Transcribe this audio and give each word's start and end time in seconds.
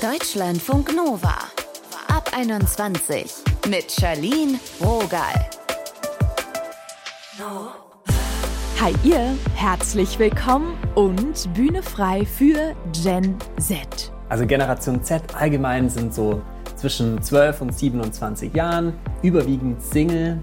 Deutschlandfunk 0.00 0.94
Nova. 0.94 1.34
Ab 2.06 2.30
21 2.32 3.34
mit 3.68 3.90
Charlene 3.90 4.60
Rogal. 4.80 5.34
Hi 8.80 8.94
ihr, 9.02 9.34
herzlich 9.56 10.16
willkommen 10.20 10.78
und 10.94 11.52
Bühne 11.52 11.82
frei 11.82 12.24
für 12.24 12.76
Gen 13.02 13.34
Z. 13.58 14.12
Also 14.28 14.46
Generation 14.46 15.02
Z 15.02 15.34
allgemein 15.34 15.90
sind 15.90 16.14
so 16.14 16.42
zwischen 16.76 17.20
12 17.20 17.60
und 17.62 17.76
27 17.76 18.54
Jahren, 18.54 18.92
überwiegend 19.22 19.82
Single, 19.82 20.40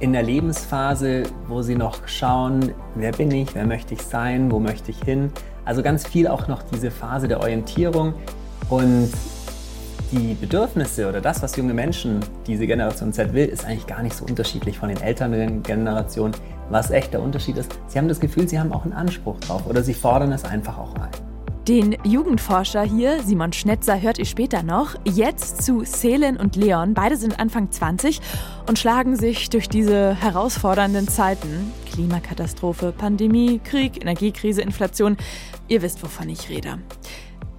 in 0.00 0.12
der 0.12 0.22
Lebensphase, 0.22 1.22
wo 1.46 1.62
sie 1.62 1.76
noch 1.76 2.06
schauen, 2.06 2.74
wer 2.94 3.12
bin 3.12 3.30
ich, 3.30 3.54
wer 3.54 3.64
möchte 3.64 3.94
ich 3.94 4.02
sein, 4.02 4.50
wo 4.52 4.60
möchte 4.60 4.90
ich 4.90 5.02
hin. 5.02 5.32
Also 5.64 5.82
ganz 5.82 6.06
viel 6.06 6.28
auch 6.28 6.46
noch 6.46 6.62
diese 6.62 6.90
Phase 6.90 7.26
der 7.26 7.40
Orientierung 7.40 8.12
und 8.68 9.10
die 10.12 10.34
Bedürfnisse 10.34 11.08
oder 11.08 11.20
das, 11.20 11.42
was 11.42 11.56
junge 11.56 11.74
Menschen, 11.74 12.20
diese 12.46 12.66
Generation 12.66 13.12
Z 13.12 13.34
will, 13.34 13.46
ist 13.46 13.66
eigentlich 13.66 13.86
gar 13.86 14.02
nicht 14.02 14.16
so 14.16 14.24
unterschiedlich 14.24 14.78
von 14.78 14.88
den 14.88 15.00
älteren 15.00 15.62
Generationen. 15.62 16.34
Was 16.70 16.90
echt 16.90 17.12
der 17.12 17.22
Unterschied 17.22 17.56
ist, 17.58 17.78
sie 17.88 17.98
haben 17.98 18.08
das 18.08 18.20
Gefühl, 18.20 18.48
sie 18.48 18.58
haben 18.58 18.72
auch 18.72 18.84
einen 18.84 18.92
Anspruch 18.92 19.38
drauf 19.40 19.66
oder 19.66 19.82
sie 19.82 19.94
fordern 19.94 20.32
es 20.32 20.44
einfach 20.44 20.78
auch 20.78 20.94
ein. 20.94 21.10
Den 21.66 21.98
Jugendforscher 22.02 22.82
hier, 22.82 23.22
Simon 23.22 23.52
Schnetzer, 23.52 24.00
hört 24.00 24.18
ihr 24.18 24.24
später 24.24 24.62
noch. 24.62 24.94
Jetzt 25.04 25.62
zu 25.62 25.84
Selen 25.84 26.38
und 26.38 26.56
Leon. 26.56 26.94
Beide 26.94 27.18
sind 27.18 27.38
Anfang 27.38 27.70
20 27.70 28.22
und 28.66 28.78
schlagen 28.78 29.16
sich 29.16 29.50
durch 29.50 29.68
diese 29.68 30.14
herausfordernden 30.14 31.08
Zeiten. 31.08 31.70
Klimakatastrophe, 31.92 32.94
Pandemie, 32.96 33.60
Krieg, 33.62 34.00
Energiekrise, 34.00 34.62
Inflation. 34.62 35.18
Ihr 35.68 35.82
wisst, 35.82 36.02
wovon 36.02 36.30
ich 36.30 36.48
rede. 36.48 36.78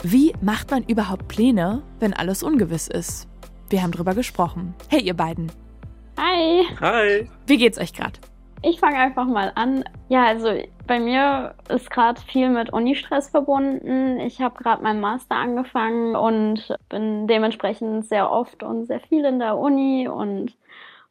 Wie 0.03 0.34
macht 0.41 0.71
man 0.71 0.84
überhaupt 0.84 1.27
Pläne, 1.27 1.84
wenn 1.99 2.13
alles 2.13 2.41
ungewiss 2.41 2.88
ist? 2.88 3.27
Wir 3.70 3.84
haben 3.84 3.91
drüber 3.91 4.16
gesprochen. 4.16 4.73
Hey, 4.90 5.01
ihr 5.01 5.13
beiden. 5.13 5.51
Hi. 6.18 6.65
Hi. 6.79 7.29
Wie 7.48 7.57
geht's 7.57 7.77
euch 7.77 7.91
gerade? 7.91 8.13
Ich 8.62 8.79
fange 8.79 8.98
einfach 8.98 9.26
mal 9.26 9.51
an. 9.55 9.84
Ja, 10.07 10.26
also 10.26 10.54
bei 10.88 10.99
mir 10.99 11.54
ist 11.68 11.90
gerade 11.91 12.21
viel 12.21 12.49
mit 12.49 12.71
Unistress 12.71 13.29
verbunden. 13.29 14.21
Ich 14.21 14.40
habe 14.40 14.63
gerade 14.63 14.82
meinen 14.82 15.01
Master 15.01 15.35
angefangen 15.35 16.16
und 16.16 16.77
bin 16.88 17.27
dementsprechend 17.27 18.05
sehr 18.05 18.32
oft 18.32 18.63
und 18.63 18.85
sehr 18.85 19.01
viel 19.01 19.26
in 19.26 19.40
der 19.40 19.57
Uni 19.57 20.07
und 20.07 20.55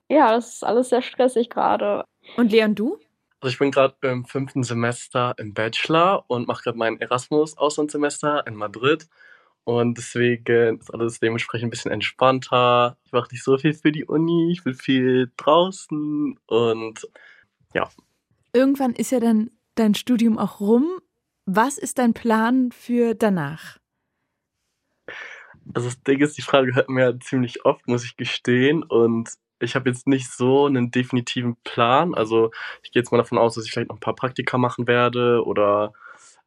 ja, 0.08 0.30
das 0.30 0.54
ist 0.54 0.64
alles 0.64 0.88
sehr 0.88 1.02
stressig 1.02 1.50
gerade. 1.50 2.04
Und 2.38 2.52
Leon, 2.52 2.74
du? 2.74 2.98
Also 3.40 3.52
ich 3.52 3.58
bin 3.58 3.70
gerade 3.70 3.94
im 4.02 4.24
fünften 4.24 4.64
Semester 4.64 5.34
im 5.38 5.54
Bachelor 5.54 6.24
und 6.28 6.48
mache 6.48 6.64
gerade 6.64 6.78
mein 6.78 7.00
Erasmus-Auslandssemester 7.00 8.46
in 8.46 8.56
Madrid. 8.56 9.08
Und 9.64 9.98
deswegen 9.98 10.78
ist 10.78 10.92
alles 10.92 11.20
dementsprechend 11.20 11.68
ein 11.68 11.70
bisschen 11.70 11.92
entspannter. 11.92 12.96
Ich 13.04 13.12
mache 13.12 13.28
nicht 13.30 13.44
so 13.44 13.58
viel 13.58 13.74
für 13.74 13.92
die 13.92 14.06
Uni, 14.06 14.50
ich 14.50 14.64
bin 14.64 14.74
viel 14.74 15.30
draußen 15.36 16.38
und 16.46 17.08
ja. 17.74 17.88
Irgendwann 18.52 18.94
ist 18.94 19.12
ja 19.12 19.20
dann 19.20 19.50
dein 19.74 19.94
Studium 19.94 20.38
auch 20.38 20.60
rum. 20.60 21.00
Was 21.44 21.78
ist 21.78 21.98
dein 21.98 22.14
Plan 22.14 22.72
für 22.72 23.14
danach? 23.14 23.78
Also 25.74 25.88
das 25.88 26.02
Ding 26.02 26.20
ist, 26.20 26.38
die 26.38 26.42
Frage 26.42 26.74
hört 26.74 26.88
mir 26.88 27.18
ziemlich 27.20 27.64
oft, 27.64 27.86
muss 27.86 28.04
ich 28.04 28.16
gestehen. 28.16 28.82
Und 28.82 29.34
ich 29.60 29.74
habe 29.74 29.88
jetzt 29.88 30.06
nicht 30.06 30.30
so 30.30 30.66
einen 30.66 30.90
definitiven 30.90 31.56
Plan. 31.64 32.14
Also 32.14 32.50
ich 32.82 32.92
gehe 32.92 33.00
jetzt 33.00 33.10
mal 33.10 33.18
davon 33.18 33.38
aus, 33.38 33.54
dass 33.54 33.64
ich 33.64 33.72
vielleicht 33.72 33.88
noch 33.88 33.96
ein 33.96 34.00
paar 34.00 34.14
Praktika 34.14 34.58
machen 34.58 34.86
werde 34.86 35.44
oder 35.44 35.92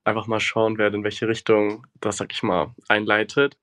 einfach 0.03 0.27
mal 0.27 0.39
schauen 0.39 0.77
werde, 0.77 0.97
in 0.97 1.03
welche 1.03 1.27
Richtung 1.27 1.85
das, 1.99 2.17
sag 2.17 2.31
ich 2.31 2.43
mal, 2.43 2.71
einleitet. 2.87 3.57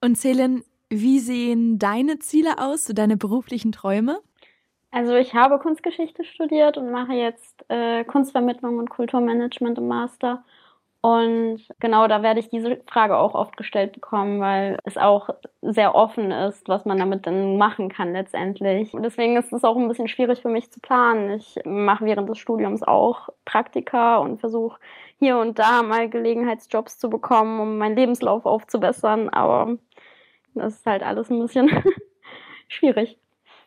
Und 0.00 0.16
Selen, 0.16 0.64
wie 0.88 1.18
sehen 1.18 1.78
deine 1.78 2.18
Ziele 2.18 2.58
aus, 2.58 2.84
so 2.84 2.92
deine 2.92 3.16
beruflichen 3.16 3.72
Träume? 3.72 4.20
Also 4.92 5.14
ich 5.14 5.34
habe 5.34 5.58
Kunstgeschichte 5.58 6.24
studiert 6.24 6.76
und 6.76 6.90
mache 6.90 7.12
jetzt 7.12 7.64
äh, 7.68 8.04
Kunstvermittlung 8.04 8.78
und 8.78 8.90
Kulturmanagement 8.90 9.78
im 9.78 9.88
Master. 9.88 10.44
Und 11.02 11.66
genau 11.78 12.08
da 12.08 12.22
werde 12.22 12.40
ich 12.40 12.50
diese 12.50 12.78
Frage 12.86 13.16
auch 13.16 13.34
oft 13.34 13.56
gestellt 13.56 13.92
bekommen, 13.92 14.38
weil 14.40 14.78
es 14.84 14.98
auch 14.98 15.30
sehr 15.62 15.94
offen 15.94 16.30
ist, 16.30 16.68
was 16.68 16.84
man 16.84 16.98
damit 16.98 17.26
dann 17.26 17.56
machen 17.56 17.88
kann 17.88 18.12
letztendlich. 18.12 18.92
Und 18.92 19.02
deswegen 19.02 19.36
ist 19.38 19.50
es 19.50 19.64
auch 19.64 19.78
ein 19.78 19.88
bisschen 19.88 20.08
schwierig 20.08 20.42
für 20.42 20.50
mich 20.50 20.70
zu 20.70 20.78
planen. 20.78 21.30
Ich 21.30 21.58
mache 21.64 22.04
während 22.04 22.28
des 22.28 22.38
Studiums 22.38 22.82
auch 22.82 23.30
Praktika 23.46 24.18
und 24.18 24.40
versuche 24.40 24.78
hier 25.18 25.38
und 25.38 25.58
da 25.58 25.82
mal 25.82 26.10
Gelegenheitsjobs 26.10 26.98
zu 26.98 27.08
bekommen, 27.08 27.60
um 27.60 27.78
meinen 27.78 27.96
Lebenslauf 27.96 28.44
aufzubessern. 28.44 29.30
Aber 29.30 29.78
das 30.54 30.74
ist 30.74 30.86
halt 30.86 31.02
alles 31.02 31.30
ein 31.30 31.40
bisschen 31.40 31.70
schwierig. 32.68 33.18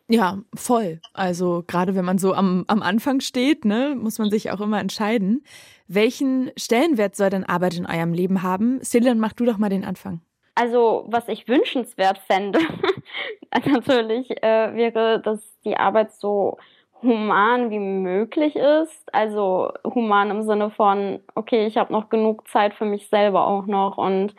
Ja, 0.09 0.40
voll. 0.53 1.00
Also 1.14 1.64
gerade 1.66 1.96
wenn 1.96 2.06
man 2.06 2.18
so 2.18 2.34
am, 2.34 2.66
am 2.68 2.81
Anfang 2.81 3.22
steht, 3.22 3.64
ne, 3.66 3.96
muss 3.97 4.19
man 4.19 4.30
sich 4.30 4.52
auch 4.52 4.59
immer 4.59 4.80
entscheiden. 4.80 5.44
Welchen 5.88 6.52
Stellenwert 6.58 7.16
soll 7.16 7.30
denn 7.30 7.46
Arbeit 7.46 7.78
in 7.78 7.86
eurem 7.86 8.14
Leben 8.14 8.44
haben? 8.44 8.81
Celine, 8.84 9.16
mach 9.16 9.34
du 9.34 9.46
doch 9.46 9.58
mal 9.58 9.69
den 9.69 9.86
Anfang. 9.86 10.22
Also, 10.56 11.06
was 11.08 11.28
ich 11.30 11.47
wünschenswert 11.47 12.19
fände, 12.19 12.59
natürlich 13.66 14.30
äh, 14.44 14.75
wäre, 14.75 15.19
dass 15.19 15.59
die 15.62 15.78
Arbeit 15.78 16.12
so 16.12 16.58
human 17.02 17.70
wie 17.70 17.80
möglich 17.80 18.56
ist. 18.56 19.14
Also 19.14 19.72
human 19.84 20.31
im 20.31 20.44
Sinne 20.44 20.70
von, 20.70 21.22
okay, 21.35 21.66
ich 21.68 21.78
habe 21.78 21.94
noch 21.94 22.09
genug 22.09 22.47
Zeit 22.47 22.74
für 22.74 22.85
mich 22.85 23.09
selber 23.09 23.47
auch 23.47 23.66
noch 23.66 23.97
und 23.97 24.35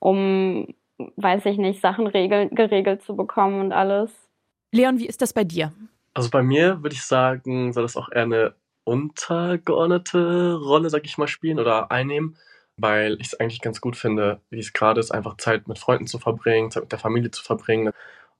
um, 0.00 0.74
weiß 1.16 1.46
ich 1.46 1.58
nicht, 1.58 1.80
Sachen 1.80 2.06
regel 2.06 2.48
geregelt 2.50 3.02
zu 3.02 3.16
bekommen 3.16 3.60
und 3.60 3.72
alles. 3.72 4.27
Leon, 4.72 4.98
wie 4.98 5.06
ist 5.06 5.22
das 5.22 5.32
bei 5.32 5.44
dir? 5.44 5.72
Also 6.14 6.30
bei 6.30 6.42
mir 6.42 6.82
würde 6.82 6.94
ich 6.94 7.02
sagen, 7.02 7.72
soll 7.72 7.84
das 7.84 7.96
auch 7.96 8.10
eher 8.10 8.22
eine 8.22 8.54
untergeordnete 8.84 10.54
Rolle, 10.54 10.90
sag 10.90 11.04
ich 11.04 11.18
mal, 11.18 11.28
spielen 11.28 11.58
oder 11.58 11.90
einnehmen, 11.90 12.36
weil 12.76 13.16
ich 13.20 13.28
es 13.28 13.40
eigentlich 13.40 13.60
ganz 13.60 13.80
gut 13.80 13.96
finde, 13.96 14.40
wie 14.50 14.58
es 14.58 14.72
gerade 14.72 15.00
ist, 15.00 15.10
einfach 15.10 15.36
Zeit 15.36 15.68
mit 15.68 15.78
Freunden 15.78 16.06
zu 16.06 16.18
verbringen, 16.18 16.70
Zeit 16.70 16.84
mit 16.84 16.92
der 16.92 16.98
Familie 16.98 17.30
zu 17.30 17.42
verbringen. 17.42 17.92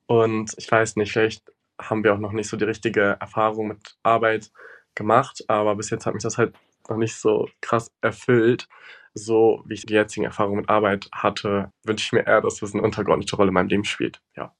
Und 0.06 0.54
ich 0.56 0.70
weiß 0.70 0.96
nicht, 0.96 1.12
vielleicht 1.12 1.52
haben 1.80 2.02
wir 2.02 2.14
auch 2.14 2.18
noch 2.18 2.32
nicht 2.32 2.48
so 2.48 2.56
die 2.56 2.64
richtige 2.64 3.16
Erfahrung 3.20 3.68
mit 3.68 3.96
Arbeit 4.02 4.50
gemacht, 4.94 5.44
aber 5.48 5.76
bis 5.76 5.90
jetzt 5.90 6.06
hat 6.06 6.14
mich 6.14 6.22
das 6.22 6.38
halt 6.38 6.54
noch 6.88 6.96
nicht 6.96 7.14
so 7.14 7.48
krass 7.60 7.92
erfüllt. 8.00 8.68
So 9.14 9.62
wie 9.66 9.74
ich 9.74 9.86
die 9.86 9.94
jetzigen 9.94 10.24
Erfahrungen 10.24 10.60
mit 10.60 10.68
Arbeit 10.68 11.08
hatte, 11.12 11.72
wünsche 11.84 12.04
ich 12.04 12.12
mir 12.12 12.26
eher, 12.26 12.40
dass 12.40 12.56
das 12.60 12.74
eine 12.74 12.82
untergeordnete 12.82 13.36
Rolle 13.36 13.48
in 13.48 13.54
meinem 13.54 13.68
Leben 13.68 13.84
spielt. 13.84 14.20
Ja. 14.36 14.54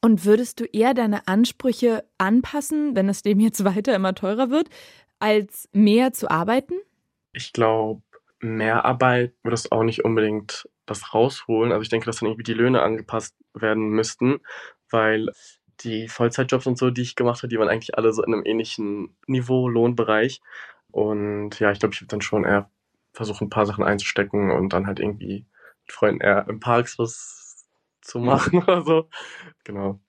Und 0.00 0.24
würdest 0.24 0.60
du 0.60 0.64
eher 0.64 0.94
deine 0.94 1.26
Ansprüche 1.26 2.04
anpassen, 2.18 2.94
wenn 2.94 3.08
das 3.08 3.24
Leben 3.24 3.40
jetzt 3.40 3.64
weiter 3.64 3.94
immer 3.94 4.14
teurer 4.14 4.50
wird, 4.50 4.68
als 5.18 5.68
mehr 5.72 6.12
zu 6.12 6.30
arbeiten? 6.30 6.74
Ich 7.32 7.52
glaube, 7.52 8.02
mehr 8.40 8.84
Arbeit 8.84 9.34
würde 9.42 9.54
es 9.54 9.70
auch 9.72 9.82
nicht 9.82 10.04
unbedingt 10.04 10.68
das 10.86 11.14
rausholen. 11.14 11.72
Also 11.72 11.82
ich 11.82 11.88
denke, 11.88 12.06
dass 12.06 12.20
dann 12.20 12.28
irgendwie 12.28 12.44
die 12.44 12.54
Löhne 12.54 12.82
angepasst 12.82 13.34
werden 13.54 13.88
müssten, 13.90 14.40
weil 14.90 15.28
die 15.80 16.08
Vollzeitjobs 16.08 16.66
und 16.66 16.78
so, 16.78 16.90
die 16.90 17.02
ich 17.02 17.16
gemacht 17.16 17.38
habe, 17.38 17.48
die 17.48 17.58
waren 17.58 17.68
eigentlich 17.68 17.98
alle 17.98 18.12
so 18.12 18.22
in 18.22 18.32
einem 18.32 18.46
ähnlichen 18.46 19.16
Niveau, 19.26 19.68
Lohnbereich. 19.68 20.40
Und 20.90 21.58
ja, 21.60 21.70
ich 21.72 21.78
glaube, 21.78 21.94
ich 21.94 22.00
würde 22.00 22.08
dann 22.08 22.22
schon 22.22 22.44
eher 22.44 22.70
versuchen, 23.12 23.46
ein 23.46 23.50
paar 23.50 23.66
Sachen 23.66 23.84
einzustecken 23.84 24.50
und 24.50 24.72
dann 24.72 24.86
halt 24.86 25.00
irgendwie 25.00 25.46
mit 25.84 25.92
Freunden 25.92 26.20
eher 26.20 26.46
im 26.48 26.60
Parks 26.60 26.98
was 26.98 27.45
zu 28.06 28.18
machen 28.18 28.58
oder 28.62 28.82
so. 28.82 29.08
Genau. 29.64 30.00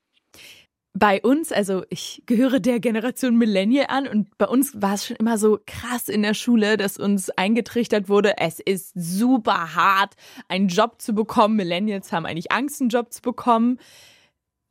Bei 0.94 1.20
uns, 1.22 1.52
also 1.52 1.84
ich 1.90 2.24
gehöre 2.26 2.58
der 2.58 2.80
Generation 2.80 3.36
Millennial 3.36 3.86
an 3.88 4.08
und 4.08 4.36
bei 4.36 4.46
uns 4.46 4.82
war 4.82 4.94
es 4.94 5.06
schon 5.06 5.16
immer 5.16 5.38
so 5.38 5.60
krass 5.64 6.08
in 6.08 6.22
der 6.22 6.34
Schule, 6.34 6.76
dass 6.76 6.96
uns 6.96 7.30
eingetrichtert 7.30 8.08
wurde, 8.08 8.38
es 8.38 8.58
ist 8.58 8.92
super 8.96 9.76
hart, 9.76 10.14
einen 10.48 10.68
Job 10.68 11.00
zu 11.00 11.12
bekommen. 11.14 11.56
Millennials 11.56 12.10
haben 12.10 12.26
eigentlich 12.26 12.50
Angst, 12.50 12.80
einen 12.80 12.90
Job 12.90 13.12
zu 13.12 13.22
bekommen. 13.22 13.78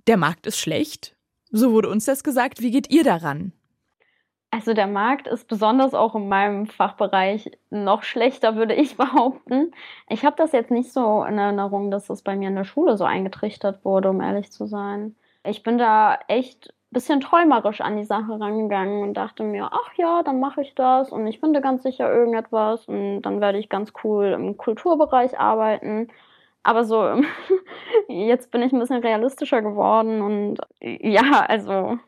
Der 0.07 0.18
Markt 0.18 0.48
ist 0.48 0.57
schlecht. 0.57 1.16
So 1.50 1.72
wurde 1.72 1.90
uns 1.90 2.06
das 2.06 2.24
gesagt. 2.24 2.62
Wie 2.62 2.72
geht 2.72 2.90
ihr 2.90 3.06
daran? 3.06 3.54
Also 4.57 4.74
der 4.74 4.88
Markt 4.88 5.27
ist 5.27 5.48
besonders 5.48 5.94
auch 5.94 6.15
in 6.15 6.30
meinem 6.30 6.65
Fachbereich 6.65 7.51
noch 7.69 8.01
schlechter, 8.01 8.56
würde 8.56 8.74
ich 8.74 8.98
behaupten. 8.98 9.71
Ich 10.09 10.25
habe 10.25 10.36
das 10.36 10.51
jetzt 10.51 10.71
nicht 10.71 10.92
so 10.92 11.24
in 11.24 11.38
Erinnerung, 11.38 11.92
dass 11.92 12.07
das 12.07 12.24
bei 12.24 12.36
mir 12.36 12.48
in 12.50 12.56
der 12.56 12.63
Schule 12.63 12.98
so 12.98 13.04
eingetrichtert 13.04 13.86
wurde, 13.86 14.09
um 14.09 14.19
ehrlich 14.19 14.51
zu 14.51 14.65
sein. 14.65 15.15
Ich 15.44 15.62
bin 15.62 15.77
da 15.77 16.18
echt 16.27 16.69
ein 16.69 16.74
bisschen 16.89 17.21
träumerisch 17.21 17.81
an 17.81 17.98
die 17.98 18.04
Sache 18.04 18.39
rangegangen 18.39 19.04
und 19.04 19.13
dachte 19.13 19.44
mir, 19.44 19.69
ach 19.71 19.94
ja, 19.95 20.24
dann 20.24 20.39
mache 20.39 20.63
ich 20.63 20.74
das 20.74 21.12
und 21.12 21.27
ich 21.27 21.39
finde 21.39 21.62
ganz 21.62 21.83
sicher 21.83 22.12
irgendetwas 22.12 22.88
und 22.88 23.21
dann 23.21 23.39
werde 23.42 23.60
ich 23.60 23.69
ganz 23.69 23.94
cool 24.03 24.31
im 24.33 24.57
Kulturbereich 24.57 25.39
arbeiten. 25.39 26.07
Aber 26.63 26.83
so, 26.83 27.21
jetzt 28.07 28.50
bin 28.50 28.63
ich 28.63 28.74
ein 28.74 28.80
bisschen 28.80 29.03
realistischer 29.03 29.62
geworden 29.62 30.21
und 30.24 30.57
ja, 30.81 31.45
also 31.48 32.00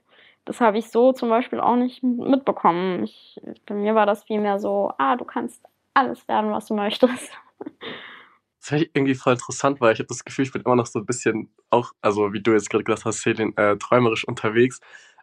das 0.49 0.59
habe 0.61 0.79
ich 0.79 0.89
so 0.89 1.13
zum 1.13 1.29
Beispiel 1.29 1.59
auch 1.59 1.75
nicht 1.75 2.01
mitbekommen. 2.01 3.03
Ich, 3.03 3.39
bei 3.67 3.75
mir 3.75 3.93
war 3.93 4.07
das 4.07 4.23
vielmehr 4.23 4.57
so, 4.57 4.91
ah, 4.97 5.15
du 5.15 5.23
kannst 5.23 5.63
alles 5.93 6.27
werden, 6.27 6.49
was 6.49 6.65
du 6.65 6.73
möchtest. 6.73 7.31
finde 8.59 8.85
ich 8.85 8.91
irgendwie 8.95 9.13
voll 9.13 9.33
interessant, 9.33 9.79
weil 9.79 9.93
ich 9.93 9.99
habe 9.99 10.07
das 10.07 10.25
Gefühl, 10.25 10.45
ich 10.45 10.51
bin 10.51 10.63
immer 10.63 10.75
noch 10.75 10.87
so 10.87 10.97
ein 10.97 11.05
bisschen 11.05 11.53
auch, 11.69 11.91
also 12.01 12.33
wie 12.33 12.41
du 12.41 12.53
jetzt 12.53 12.71
gerade 12.71 12.83
gesagt 12.83 13.05
hast, 13.05 13.21
Selin, 13.21 13.55
äh, 13.57 13.77
träumerisch 13.77 14.27
unterwegs. 14.27 14.79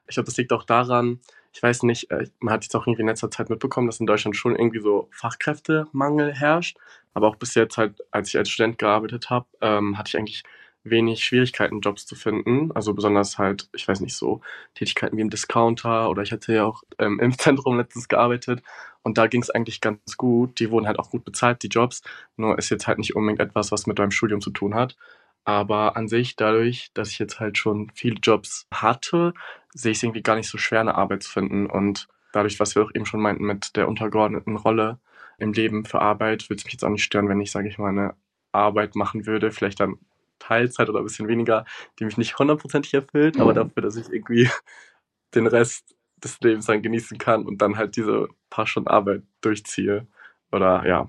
Ich 0.06 0.14
glaube, 0.14 0.26
das 0.26 0.36
liegt 0.36 0.52
auch 0.52 0.62
daran, 0.62 1.18
ich 1.52 1.60
weiß 1.60 1.82
nicht, 1.82 2.08
äh, 2.12 2.28
man 2.38 2.54
hat 2.54 2.62
jetzt 2.62 2.76
auch 2.76 2.86
irgendwie 2.86 3.02
in 3.02 3.08
letzter 3.08 3.28
Zeit 3.28 3.50
mitbekommen, 3.50 3.88
dass 3.88 3.98
in 3.98 4.06
Deutschland 4.06 4.36
schon 4.36 4.54
irgendwie 4.54 4.78
so 4.78 5.08
Fachkräftemangel 5.10 6.34
herrscht. 6.34 6.78
Aber 7.14 7.26
auch 7.26 7.36
bis 7.36 7.56
jetzt 7.56 7.76
halt, 7.78 8.00
als 8.12 8.28
ich 8.28 8.38
als 8.38 8.48
Student 8.48 8.78
gearbeitet 8.78 9.28
habe, 9.28 9.46
ähm, 9.60 9.98
hatte 9.98 10.10
ich 10.10 10.18
eigentlich 10.18 10.44
wenig 10.90 11.24
Schwierigkeiten, 11.24 11.80
Jobs 11.80 12.06
zu 12.06 12.14
finden. 12.14 12.72
Also 12.72 12.94
besonders 12.94 13.38
halt, 13.38 13.68
ich 13.74 13.86
weiß 13.86 14.00
nicht, 14.00 14.16
so 14.16 14.40
Tätigkeiten 14.74 15.16
wie 15.16 15.22
im 15.22 15.30
Discounter 15.30 16.10
oder 16.10 16.22
ich 16.22 16.32
hatte 16.32 16.54
ja 16.54 16.64
auch 16.64 16.82
ähm, 16.98 17.20
im 17.20 17.36
Zentrum 17.38 17.76
letztens 17.76 18.08
gearbeitet 18.08 18.62
und 19.06 19.18
da 19.18 19.28
ging 19.28 19.40
es 19.40 19.50
eigentlich 19.50 19.80
ganz 19.80 20.16
gut. 20.16 20.58
Die 20.58 20.72
wurden 20.72 20.88
halt 20.88 20.98
auch 20.98 21.10
gut 21.10 21.24
bezahlt, 21.24 21.62
die 21.62 21.68
Jobs. 21.68 22.02
Nur 22.36 22.58
ist 22.58 22.70
jetzt 22.70 22.88
halt 22.88 22.98
nicht 22.98 23.14
unbedingt 23.14 23.38
etwas, 23.40 23.70
was 23.70 23.86
mit 23.86 23.98
meinem 23.98 24.10
Studium 24.10 24.40
zu 24.40 24.50
tun 24.50 24.74
hat. 24.74 24.96
Aber 25.44 25.96
an 25.96 26.08
sich, 26.08 26.34
dadurch, 26.34 26.90
dass 26.92 27.12
ich 27.12 27.20
jetzt 27.20 27.38
halt 27.38 27.56
schon 27.56 27.92
viele 27.94 28.16
Jobs 28.16 28.66
hatte, 28.74 29.32
sehe 29.72 29.92
ich 29.92 29.98
es 29.98 30.02
irgendwie 30.02 30.22
gar 30.22 30.34
nicht 30.34 30.48
so 30.48 30.58
schwer, 30.58 30.80
eine 30.80 30.96
Arbeit 30.96 31.22
zu 31.22 31.30
finden. 31.30 31.66
Und 31.66 32.08
dadurch, 32.32 32.58
was 32.58 32.74
wir 32.74 32.82
auch 32.82 32.90
eben 32.94 33.06
schon 33.06 33.20
meinten 33.20 33.44
mit 33.44 33.76
der 33.76 33.86
untergeordneten 33.86 34.56
Rolle 34.56 34.98
im 35.38 35.52
Leben 35.52 35.84
für 35.84 36.00
Arbeit, 36.00 36.50
würde 36.50 36.58
es 36.58 36.64
mich 36.64 36.72
jetzt 36.72 36.84
auch 36.84 36.90
nicht 36.90 37.04
stören, 37.04 37.28
wenn 37.28 37.40
ich, 37.40 37.52
sage 37.52 37.68
ich 37.68 37.78
mal, 37.78 37.90
eine 37.90 38.14
Arbeit 38.50 38.96
machen 38.96 39.24
würde, 39.24 39.52
vielleicht 39.52 39.78
dann 39.78 39.98
Teilzeit 40.38 40.88
oder 40.88 41.00
ein 41.00 41.04
bisschen 41.04 41.28
weniger, 41.28 41.64
die 41.98 42.04
mich 42.04 42.16
nicht 42.16 42.38
hundertprozentig 42.38 42.94
erfüllt, 42.94 43.38
aber 43.38 43.52
mhm. 43.52 43.56
dafür, 43.56 43.82
dass 43.82 43.96
ich 43.96 44.08
irgendwie 44.10 44.50
den 45.34 45.46
Rest 45.46 45.94
des 46.22 46.40
Lebens 46.40 46.66
dann 46.66 46.82
genießen 46.82 47.18
kann 47.18 47.44
und 47.44 47.60
dann 47.60 47.76
halt 47.76 47.96
diese 47.96 48.28
paar 48.50 48.66
Stunden 48.66 48.88
Arbeit 48.88 49.22
durchziehe. 49.40 50.06
Oder 50.50 50.86
ja, 50.86 51.08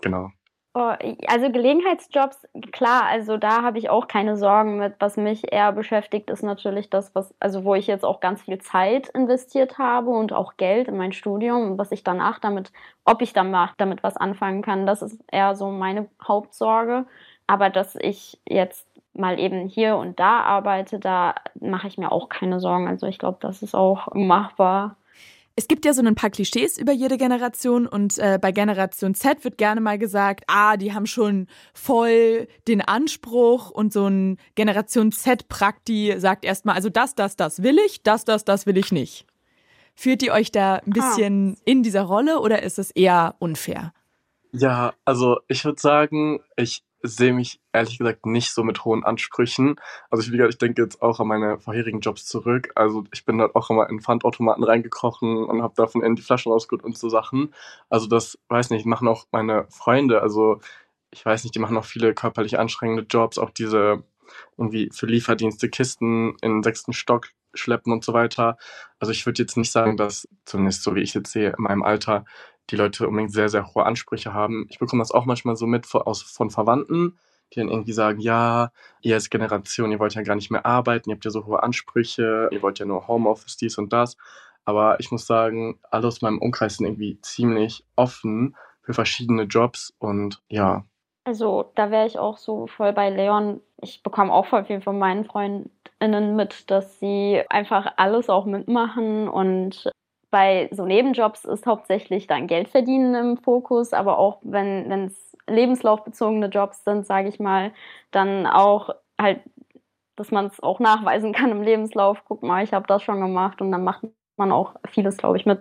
genau. 0.00 0.30
Oh, 0.78 0.92
also 1.26 1.50
Gelegenheitsjobs, 1.50 2.46
klar, 2.70 3.04
also 3.06 3.38
da 3.38 3.62
habe 3.62 3.78
ich 3.78 3.88
auch 3.88 4.08
keine 4.08 4.36
Sorgen 4.36 4.76
mit. 4.76 4.96
Was 4.98 5.16
mich 5.16 5.50
eher 5.50 5.72
beschäftigt, 5.72 6.28
ist 6.28 6.42
natürlich 6.42 6.90
das, 6.90 7.14
was, 7.14 7.34
also 7.40 7.64
wo 7.64 7.74
ich 7.74 7.86
jetzt 7.86 8.04
auch 8.04 8.20
ganz 8.20 8.42
viel 8.42 8.58
Zeit 8.58 9.08
investiert 9.08 9.78
habe 9.78 10.10
und 10.10 10.34
auch 10.34 10.58
Geld 10.58 10.88
in 10.88 10.98
mein 10.98 11.12
Studium 11.12 11.62
und 11.70 11.78
was 11.78 11.92
ich 11.92 12.04
danach 12.04 12.40
damit, 12.40 12.72
ob 13.06 13.22
ich 13.22 13.32
danach 13.32 13.74
damit 13.78 14.02
was 14.02 14.18
anfangen 14.18 14.60
kann, 14.60 14.84
das 14.84 15.00
ist 15.00 15.24
eher 15.32 15.54
so 15.54 15.70
meine 15.70 16.10
Hauptsorge. 16.22 17.06
Aber 17.46 17.70
dass 17.70 17.96
ich 18.00 18.38
jetzt 18.48 18.86
mal 19.14 19.38
eben 19.38 19.68
hier 19.68 19.96
und 19.96 20.18
da 20.20 20.40
arbeite, 20.40 20.98
da 20.98 21.34
mache 21.58 21.88
ich 21.88 21.98
mir 21.98 22.12
auch 22.12 22.28
keine 22.28 22.60
Sorgen. 22.60 22.88
Also 22.88 23.06
ich 23.06 23.18
glaube, 23.18 23.38
das 23.40 23.62
ist 23.62 23.74
auch 23.74 24.08
machbar. 24.14 24.96
Es 25.58 25.68
gibt 25.68 25.86
ja 25.86 25.94
so 25.94 26.02
ein 26.02 26.14
paar 26.14 26.28
Klischees 26.28 26.76
über 26.76 26.92
jede 26.92 27.16
Generation 27.16 27.86
und 27.86 28.18
äh, 28.18 28.38
bei 28.38 28.52
Generation 28.52 29.14
Z 29.14 29.42
wird 29.42 29.56
gerne 29.56 29.80
mal 29.80 29.98
gesagt, 29.98 30.44
ah, 30.48 30.76
die 30.76 30.92
haben 30.92 31.06
schon 31.06 31.46
voll 31.72 32.46
den 32.68 32.82
Anspruch 32.82 33.70
und 33.70 33.90
so 33.90 34.06
ein 34.06 34.36
Generation 34.54 35.12
Z-Prakti 35.12 36.14
sagt 36.18 36.44
erstmal, 36.44 36.74
also 36.74 36.90
das, 36.90 37.14
das, 37.14 37.36
das 37.36 37.62
will 37.62 37.78
ich, 37.86 38.02
das, 38.02 38.26
das, 38.26 38.44
das 38.44 38.66
will 38.66 38.76
ich 38.76 38.92
nicht. 38.92 39.26
Führt 39.94 40.22
ihr 40.22 40.34
euch 40.34 40.52
da 40.52 40.74
ein 40.74 40.92
bisschen 40.92 41.56
ah. 41.56 41.62
in 41.64 41.82
dieser 41.82 42.02
Rolle 42.02 42.40
oder 42.40 42.62
ist 42.62 42.78
es 42.78 42.90
eher 42.90 43.34
unfair? 43.38 43.94
Ja, 44.52 44.92
also 45.06 45.38
ich 45.48 45.64
würde 45.64 45.80
sagen, 45.80 46.40
ich 46.56 46.82
sehe 47.08 47.32
mich 47.32 47.60
ehrlich 47.72 47.98
gesagt 47.98 48.26
nicht 48.26 48.52
so 48.52 48.62
mit 48.64 48.84
hohen 48.84 49.04
Ansprüchen. 49.04 49.76
Also 50.10 50.22
ich, 50.22 50.38
ich 50.38 50.58
denke 50.58 50.82
jetzt 50.82 51.02
auch 51.02 51.20
an 51.20 51.28
meine 51.28 51.58
vorherigen 51.58 52.00
Jobs 52.00 52.26
zurück. 52.26 52.70
Also 52.74 53.04
ich 53.12 53.24
bin 53.24 53.38
dort 53.38 53.54
auch 53.54 53.70
immer 53.70 53.88
in 53.88 54.00
Pfandautomaten 54.00 54.64
reingekrochen 54.64 55.44
und 55.44 55.62
habe 55.62 55.74
davon 55.76 56.02
in 56.02 56.16
die 56.16 56.22
Flaschen 56.22 56.52
rausgeholt 56.52 56.84
und 56.84 56.96
so 56.98 57.08
Sachen. 57.08 57.54
Also 57.88 58.06
das, 58.06 58.38
weiß 58.48 58.70
nicht, 58.70 58.86
machen 58.86 59.08
auch 59.08 59.26
meine 59.32 59.66
Freunde. 59.70 60.22
Also 60.22 60.60
ich 61.10 61.24
weiß 61.24 61.44
nicht, 61.44 61.54
die 61.54 61.60
machen 61.60 61.76
auch 61.76 61.84
viele 61.84 62.14
körperlich 62.14 62.58
anstrengende 62.58 63.06
Jobs, 63.08 63.38
auch 63.38 63.50
diese 63.50 64.04
irgendwie 64.58 64.90
für 64.92 65.06
Lieferdienste 65.06 65.68
Kisten 65.68 66.36
in 66.42 66.52
den 66.52 66.62
sechsten 66.62 66.92
Stock 66.92 67.28
schleppen 67.54 67.92
und 67.92 68.04
so 68.04 68.12
weiter. 68.12 68.58
Also 68.98 69.12
ich 69.12 69.24
würde 69.26 69.42
jetzt 69.42 69.56
nicht 69.56 69.72
sagen, 69.72 69.96
dass, 69.96 70.28
zumindest 70.44 70.82
so 70.82 70.94
wie 70.94 71.00
ich 71.00 71.14
jetzt 71.14 71.32
sehe, 71.32 71.54
in 71.56 71.62
meinem 71.62 71.82
Alter, 71.82 72.24
die 72.70 72.76
Leute 72.76 73.06
unbedingt 73.06 73.32
sehr, 73.32 73.48
sehr 73.48 73.74
hohe 73.74 73.84
Ansprüche 73.84 74.34
haben. 74.34 74.66
Ich 74.70 74.78
bekomme 74.78 75.02
das 75.02 75.12
auch 75.12 75.24
manchmal 75.24 75.56
so 75.56 75.66
mit 75.66 75.92
aus, 75.94 76.22
von 76.22 76.50
Verwandten, 76.50 77.18
die 77.52 77.60
dann 77.60 77.68
irgendwie 77.68 77.92
sagen, 77.92 78.20
ja, 78.20 78.70
ihr 79.02 79.14
als 79.14 79.30
Generation, 79.30 79.92
ihr 79.92 80.00
wollt 80.00 80.14
ja 80.14 80.22
gar 80.22 80.34
nicht 80.34 80.50
mehr 80.50 80.66
arbeiten, 80.66 81.10
ihr 81.10 81.14
habt 81.14 81.24
ja 81.24 81.30
so 81.30 81.46
hohe 81.46 81.62
Ansprüche, 81.62 82.48
ihr 82.50 82.62
wollt 82.62 82.78
ja 82.78 82.86
nur 82.86 83.06
Homeoffice, 83.06 83.56
dies 83.56 83.78
und 83.78 83.92
das. 83.92 84.16
Aber 84.64 84.98
ich 84.98 85.12
muss 85.12 85.26
sagen, 85.26 85.78
alle 85.90 86.08
aus 86.08 86.22
meinem 86.22 86.38
Umkreis 86.38 86.76
sind 86.76 86.86
irgendwie 86.86 87.20
ziemlich 87.20 87.84
offen 87.94 88.56
für 88.82 88.94
verschiedene 88.94 89.44
Jobs 89.44 89.94
und 89.98 90.42
ja. 90.48 90.84
Also 91.24 91.70
da 91.74 91.90
wäre 91.90 92.06
ich 92.06 92.18
auch 92.18 92.38
so 92.38 92.66
voll 92.66 92.92
bei 92.92 93.10
Leon. 93.10 93.60
Ich 93.80 94.02
bekomme 94.02 94.32
auch 94.32 94.46
voll 94.46 94.64
viel 94.64 94.80
von 94.80 94.98
meinen 94.98 95.24
FreundInnen 95.24 96.36
mit, 96.36 96.70
dass 96.70 96.98
sie 96.98 97.42
einfach 97.48 97.94
alles 97.96 98.28
auch 98.28 98.44
mitmachen 98.44 99.28
und 99.28 99.90
bei 100.30 100.68
so 100.72 100.86
Nebenjobs 100.86 101.44
ist 101.44 101.66
hauptsächlich 101.66 102.26
dann 102.26 102.46
Geld 102.46 102.68
verdienen 102.68 103.14
im 103.14 103.36
Fokus, 103.36 103.92
aber 103.92 104.18
auch 104.18 104.38
wenn 104.42 104.90
es 104.90 105.36
lebenslaufbezogene 105.48 106.46
Jobs 106.46 106.84
sind, 106.84 107.06
sage 107.06 107.28
ich 107.28 107.38
mal, 107.38 107.72
dann 108.10 108.46
auch 108.46 108.90
halt, 109.20 109.40
dass 110.16 110.30
man 110.30 110.46
es 110.46 110.60
auch 110.60 110.80
nachweisen 110.80 111.32
kann 111.32 111.50
im 111.50 111.62
Lebenslauf. 111.62 112.22
Guck 112.24 112.42
mal, 112.42 112.64
ich 112.64 112.72
habe 112.72 112.86
das 112.86 113.02
schon 113.02 113.20
gemacht 113.20 113.60
und 113.60 113.70
dann 113.70 113.84
macht 113.84 114.04
man 114.36 114.52
auch 114.52 114.74
vieles, 114.90 115.16
glaube 115.16 115.36
ich, 115.36 115.46
mit. 115.46 115.60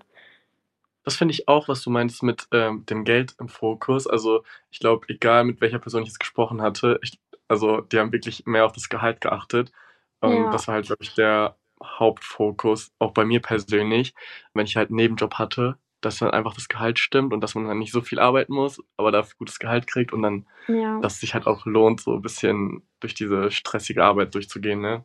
Das 1.04 1.16
finde 1.16 1.34
ich 1.34 1.48
auch, 1.48 1.68
was 1.68 1.84
du 1.84 1.92
meinst 1.92 2.24
mit 2.24 2.48
ähm, 2.52 2.84
dem 2.88 3.04
Geld 3.04 3.36
im 3.40 3.48
Fokus. 3.48 4.08
Also 4.08 4.44
ich 4.72 4.80
glaube, 4.80 5.06
egal 5.08 5.44
mit 5.44 5.62
welcher 5.62 5.80
Person 5.80 6.02
ich 6.02 6.10
jetzt 6.10 6.20
gesprochen 6.20 6.64
hatte, 6.64 7.00
ich, 7.04 7.20
also 7.48 7.82
die 7.82 8.00
haben 8.00 8.12
wirklich 8.12 8.46
mehr 8.48 8.66
auf 8.66 8.72
das 8.72 8.90
Gehalt 8.90 9.22
geachtet. 9.22 9.72
Und 10.20 10.36
ja. 10.36 10.52
das 10.52 10.68
war 10.68 10.76
halt, 10.76 10.88
glaube 10.88 11.04
ich, 11.04 11.14
der 11.14 11.56
Hauptfokus, 11.84 12.92
auch 13.00 13.12
bei 13.12 13.26
mir 13.26 13.42
persönlich, 13.42 14.14
wenn 14.54 14.66
ich 14.66 14.76
halt 14.76 14.90
einen 14.90 14.98
Nebenjob 14.98 15.36
hatte, 15.36 15.78
dass 16.02 16.20
dann 16.20 16.32
einfach 16.32 16.54
das 16.54 16.68
Gehalt 16.68 17.00
stimmt 17.00 17.34
und 17.34 17.42
dass 17.42 17.56
man 17.56 17.68
dann 17.68 17.80
nicht 17.80 17.92
so 17.92 18.02
viel 18.02 18.20
arbeiten 18.20 18.54
muss, 18.54 18.82
aber 18.98 19.12
dafür 19.12 19.36
gutes 19.40 19.60
Gehalt 19.60 19.88
kriegt 19.88 20.14
und 20.14 20.22
dann, 20.22 20.46
ja. 20.68 21.00
dass 21.02 21.16
es 21.16 21.20
sich 21.22 21.34
halt 21.34 21.48
auch 21.48 21.66
lohnt, 21.66 22.02
so 22.02 22.14
ein 22.14 22.22
bisschen 22.22 22.84
durch 23.00 23.16
diese 23.16 23.52
stressige 23.52 24.04
Arbeit 24.04 24.36
durchzugehen, 24.36 24.82
ne? 24.82 25.04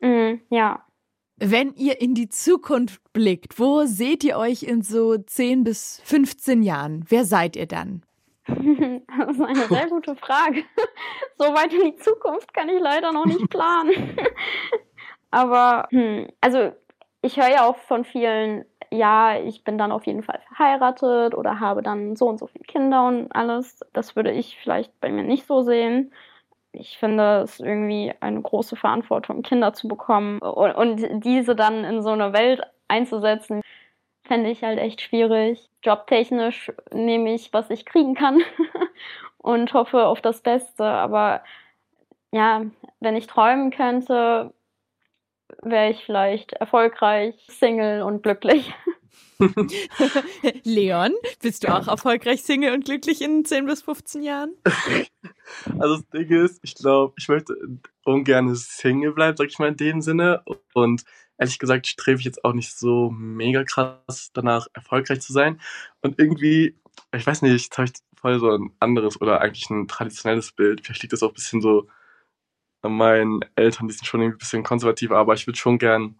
Mhm, 0.00 0.40
ja. 0.50 0.84
Wenn 1.36 1.74
ihr 1.74 2.00
in 2.00 2.14
die 2.14 2.28
Zukunft 2.28 3.00
blickt, 3.12 3.60
wo 3.60 3.84
seht 3.84 4.24
ihr 4.24 4.38
euch 4.38 4.64
in 4.64 4.82
so 4.82 5.16
10 5.18 5.62
bis 5.64 6.00
15 6.04 6.62
Jahren? 6.62 7.04
Wer 7.08 7.24
seid 7.24 7.54
ihr 7.56 7.66
dann? 7.66 8.02
Das 9.18 9.36
ist 9.36 9.42
eine 9.42 9.66
sehr 9.66 9.88
gute 9.88 10.16
Frage. 10.16 10.64
So 11.38 11.44
weit 11.44 11.72
in 11.72 11.92
die 11.92 11.96
Zukunft 11.96 12.52
kann 12.52 12.68
ich 12.68 12.80
leider 12.80 13.12
noch 13.12 13.26
nicht 13.26 13.48
planen. 13.48 13.92
Aber, 15.30 15.86
hm, 15.90 16.28
also 16.40 16.72
ich 17.22 17.36
höre 17.36 17.48
ja 17.50 17.66
auch 17.66 17.76
von 17.76 18.04
vielen, 18.04 18.64
ja, 18.90 19.38
ich 19.38 19.64
bin 19.64 19.78
dann 19.78 19.92
auf 19.92 20.06
jeden 20.06 20.22
Fall 20.22 20.40
verheiratet 20.48 21.34
oder 21.34 21.60
habe 21.60 21.82
dann 21.82 22.16
so 22.16 22.26
und 22.28 22.38
so 22.38 22.46
viele 22.46 22.64
Kinder 22.64 23.06
und 23.06 23.32
alles. 23.34 23.80
Das 23.92 24.16
würde 24.16 24.32
ich 24.32 24.58
vielleicht 24.62 24.98
bei 25.00 25.10
mir 25.10 25.24
nicht 25.24 25.46
so 25.46 25.62
sehen. 25.62 26.12
Ich 26.72 26.98
finde 26.98 27.42
es 27.42 27.60
irgendwie 27.60 28.12
eine 28.20 28.40
große 28.42 28.76
Verantwortung, 28.76 29.42
Kinder 29.42 29.72
zu 29.74 29.88
bekommen 29.88 30.40
und, 30.40 30.72
und 30.74 31.24
diese 31.24 31.56
dann 31.56 31.84
in 31.84 32.02
so 32.02 32.10
eine 32.10 32.32
Welt 32.32 32.62
einzusetzen, 32.88 33.62
fände 34.24 34.50
ich 34.50 34.62
halt 34.64 34.78
echt 34.78 35.00
schwierig. 35.02 35.70
Jobtechnisch 35.84 36.72
nehme 36.92 37.34
ich, 37.34 37.52
was 37.52 37.70
ich 37.70 37.86
kriegen 37.86 38.14
kann 38.14 38.42
und 39.38 39.72
hoffe 39.74 40.06
auf 40.06 40.20
das 40.22 40.42
Beste. 40.42 40.84
Aber 40.84 41.42
ja, 42.32 42.64
wenn 43.00 43.16
ich 43.16 43.26
träumen 43.26 43.70
könnte, 43.70 44.52
wäre 45.62 45.90
ich 45.90 46.04
vielleicht 46.04 46.52
erfolgreich, 46.52 47.34
Single 47.48 48.02
und 48.02 48.22
glücklich. 48.22 48.72
Leon, 50.64 51.12
bist 51.42 51.64
du 51.64 51.68
auch 51.68 51.86
erfolgreich 51.88 52.42
Single 52.42 52.72
und 52.74 52.84
glücklich 52.84 53.22
in 53.22 53.44
10 53.44 53.66
bis 53.66 53.82
15 53.82 54.22
Jahren? 54.22 54.54
Also 55.78 55.96
das 55.96 56.08
Ding 56.10 56.28
ist, 56.28 56.60
ich 56.62 56.74
glaube, 56.74 57.14
ich 57.16 57.26
möchte 57.26 57.56
ungern 58.04 58.54
Single 58.54 59.12
bleiben, 59.12 59.34
sag 59.34 59.46
ich 59.46 59.58
mal 59.58 59.68
in 59.68 59.78
dem 59.78 60.02
Sinne. 60.02 60.42
Und 60.74 61.04
ehrlich 61.38 61.58
gesagt 61.58 61.86
strebe 61.86 62.18
ich 62.18 62.26
jetzt 62.26 62.44
auch 62.44 62.52
nicht 62.52 62.76
so 62.76 63.08
mega 63.10 63.64
krass 63.64 64.30
danach, 64.34 64.66
erfolgreich 64.74 65.22
zu 65.22 65.32
sein. 65.32 65.58
Und 66.02 66.18
irgendwie, 66.18 66.78
ich 67.14 67.26
weiß 67.26 67.40
nicht, 67.40 67.52
jetzt 67.52 67.78
habe 67.78 67.88
ich 67.88 67.94
voll 68.20 68.38
so 68.38 68.50
ein 68.50 68.72
anderes 68.78 69.18
oder 69.22 69.40
eigentlich 69.40 69.70
ein 69.70 69.88
traditionelles 69.88 70.52
Bild. 70.52 70.84
Vielleicht 70.84 71.02
liegt 71.02 71.14
das 71.14 71.22
auch 71.22 71.28
ein 71.30 71.34
bisschen 71.34 71.62
so 71.62 71.88
meinen 72.82 73.40
Eltern, 73.56 73.88
die 73.88 73.94
sind 73.94 74.06
schon 74.06 74.22
ein 74.22 74.38
bisschen 74.38 74.62
konservativ, 74.62 75.10
aber 75.10 75.34
ich 75.34 75.46
würde 75.46 75.58
schon 75.58 75.78
gern 75.78 76.18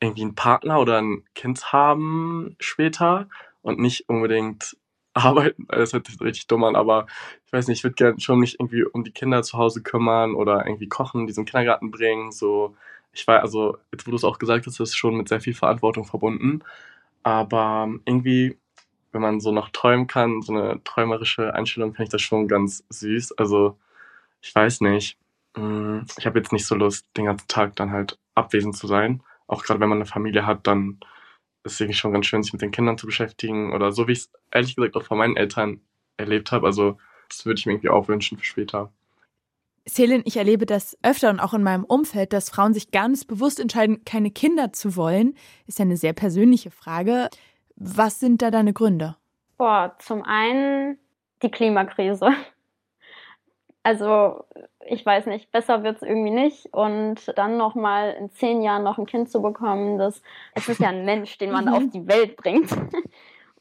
irgendwie 0.00 0.22
einen 0.22 0.34
Partner 0.34 0.80
oder 0.80 0.98
ein 1.00 1.24
Kind 1.34 1.72
haben 1.72 2.56
später 2.60 3.28
und 3.62 3.78
nicht 3.78 4.08
unbedingt 4.08 4.76
arbeiten. 5.14 5.66
Das 5.68 5.92
hört 5.92 6.06
sich 6.06 6.20
richtig 6.20 6.46
dumm 6.46 6.64
an, 6.64 6.76
aber 6.76 7.06
ich 7.46 7.52
weiß 7.52 7.68
nicht, 7.68 7.78
ich 7.78 7.84
würde 7.84 7.96
gerne 7.96 8.20
schon 8.20 8.38
mich 8.38 8.60
irgendwie 8.60 8.84
um 8.84 9.04
die 9.04 9.12
Kinder 9.12 9.42
zu 9.42 9.58
Hause 9.58 9.82
kümmern 9.82 10.34
oder 10.34 10.66
irgendwie 10.66 10.88
kochen, 10.88 11.26
die 11.26 11.32
zum 11.34 11.44
Kindergarten 11.44 11.90
bringen. 11.90 12.32
So, 12.32 12.76
ich 13.12 13.26
war, 13.26 13.40
also, 13.40 13.78
jetzt 13.92 14.06
wo 14.06 14.10
du 14.12 14.16
es 14.16 14.24
auch 14.24 14.38
gesagt 14.38 14.66
hast, 14.66 14.78
ist 14.80 14.96
schon 14.96 15.16
mit 15.16 15.28
sehr 15.28 15.40
viel 15.40 15.54
Verantwortung 15.54 16.04
verbunden. 16.04 16.62
Aber 17.22 17.88
irgendwie 18.06 18.56
wenn 19.12 19.22
man 19.22 19.40
so 19.40 19.52
noch 19.52 19.70
träumen 19.70 20.06
kann, 20.06 20.42
so 20.42 20.52
eine 20.52 20.82
träumerische 20.84 21.54
Einstellung, 21.54 21.92
finde 21.92 22.04
ich 22.04 22.10
das 22.10 22.22
schon 22.22 22.48
ganz 22.48 22.84
süß. 22.90 23.32
Also, 23.38 23.76
ich 24.42 24.54
weiß 24.54 24.82
nicht. 24.82 25.18
Mm, 25.56 26.00
ich 26.18 26.26
habe 26.26 26.38
jetzt 26.38 26.52
nicht 26.52 26.66
so 26.66 26.74
Lust, 26.74 27.06
den 27.16 27.26
ganzen 27.26 27.48
Tag 27.48 27.76
dann 27.76 27.90
halt 27.90 28.18
abwesend 28.34 28.76
zu 28.76 28.86
sein. 28.86 29.22
Auch 29.46 29.62
gerade 29.64 29.80
wenn 29.80 29.88
man 29.88 29.98
eine 29.98 30.06
Familie 30.06 30.46
hat, 30.46 30.66
dann 30.66 31.00
ist 31.64 31.74
es 31.74 31.80
irgendwie 31.80 31.98
schon 31.98 32.12
ganz 32.12 32.26
schön, 32.26 32.42
sich 32.42 32.52
mit 32.52 32.62
den 32.62 32.70
Kindern 32.70 32.98
zu 32.98 33.06
beschäftigen. 33.06 33.72
Oder 33.72 33.92
so 33.92 34.08
wie 34.08 34.12
ich 34.12 34.20
es 34.20 34.30
ehrlich 34.50 34.76
gesagt 34.76 34.96
auch 34.96 35.04
von 35.04 35.18
meinen 35.18 35.36
Eltern 35.36 35.80
erlebt 36.16 36.52
habe. 36.52 36.66
Also, 36.66 36.98
das 37.28 37.44
würde 37.46 37.58
ich 37.58 37.66
mir 37.66 37.72
irgendwie 37.72 37.90
auch 37.90 38.08
wünschen 38.08 38.38
für 38.38 38.44
später. 38.44 38.92
Selin, 39.86 40.22
ich 40.24 40.36
erlebe 40.36 40.66
das 40.66 40.96
öfter 41.02 41.30
und 41.30 41.40
auch 41.40 41.54
in 41.54 41.62
meinem 41.62 41.84
Umfeld, 41.84 42.32
dass 42.32 42.50
Frauen 42.50 42.74
sich 42.74 42.90
ganz 42.90 43.24
bewusst 43.24 43.58
entscheiden, 43.58 44.04
keine 44.04 44.30
Kinder 44.30 44.72
zu 44.72 44.94
wollen. 44.94 45.34
Ist 45.66 45.78
ja 45.78 45.84
eine 45.84 45.96
sehr 45.96 46.12
persönliche 46.12 46.70
Frage. 46.70 47.28
Was 47.76 48.20
sind 48.20 48.42
da 48.42 48.50
deine 48.50 48.72
Gründe? 48.72 49.16
Boah, 49.56 49.96
zum 49.98 50.22
einen 50.22 50.98
die 51.42 51.50
Klimakrise. 51.50 52.30
Also, 53.82 54.44
ich 54.90 55.06
weiß 55.06 55.26
nicht, 55.26 55.52
besser 55.52 55.82
wird 55.82 55.96
es 55.96 56.02
irgendwie 56.02 56.30
nicht. 56.30 56.72
Und 56.72 57.16
dann 57.36 57.56
nochmal 57.56 58.16
in 58.18 58.30
zehn 58.30 58.62
Jahren 58.62 58.82
noch 58.82 58.98
ein 58.98 59.06
Kind 59.06 59.30
zu 59.30 59.40
bekommen, 59.40 59.98
das, 59.98 60.22
es 60.54 60.68
ist 60.68 60.80
ja 60.80 60.88
ein 60.88 61.04
Mensch, 61.04 61.38
den 61.38 61.52
man 61.52 61.68
auf 61.74 61.82
die 61.92 62.06
Welt 62.06 62.36
bringt. 62.36 62.70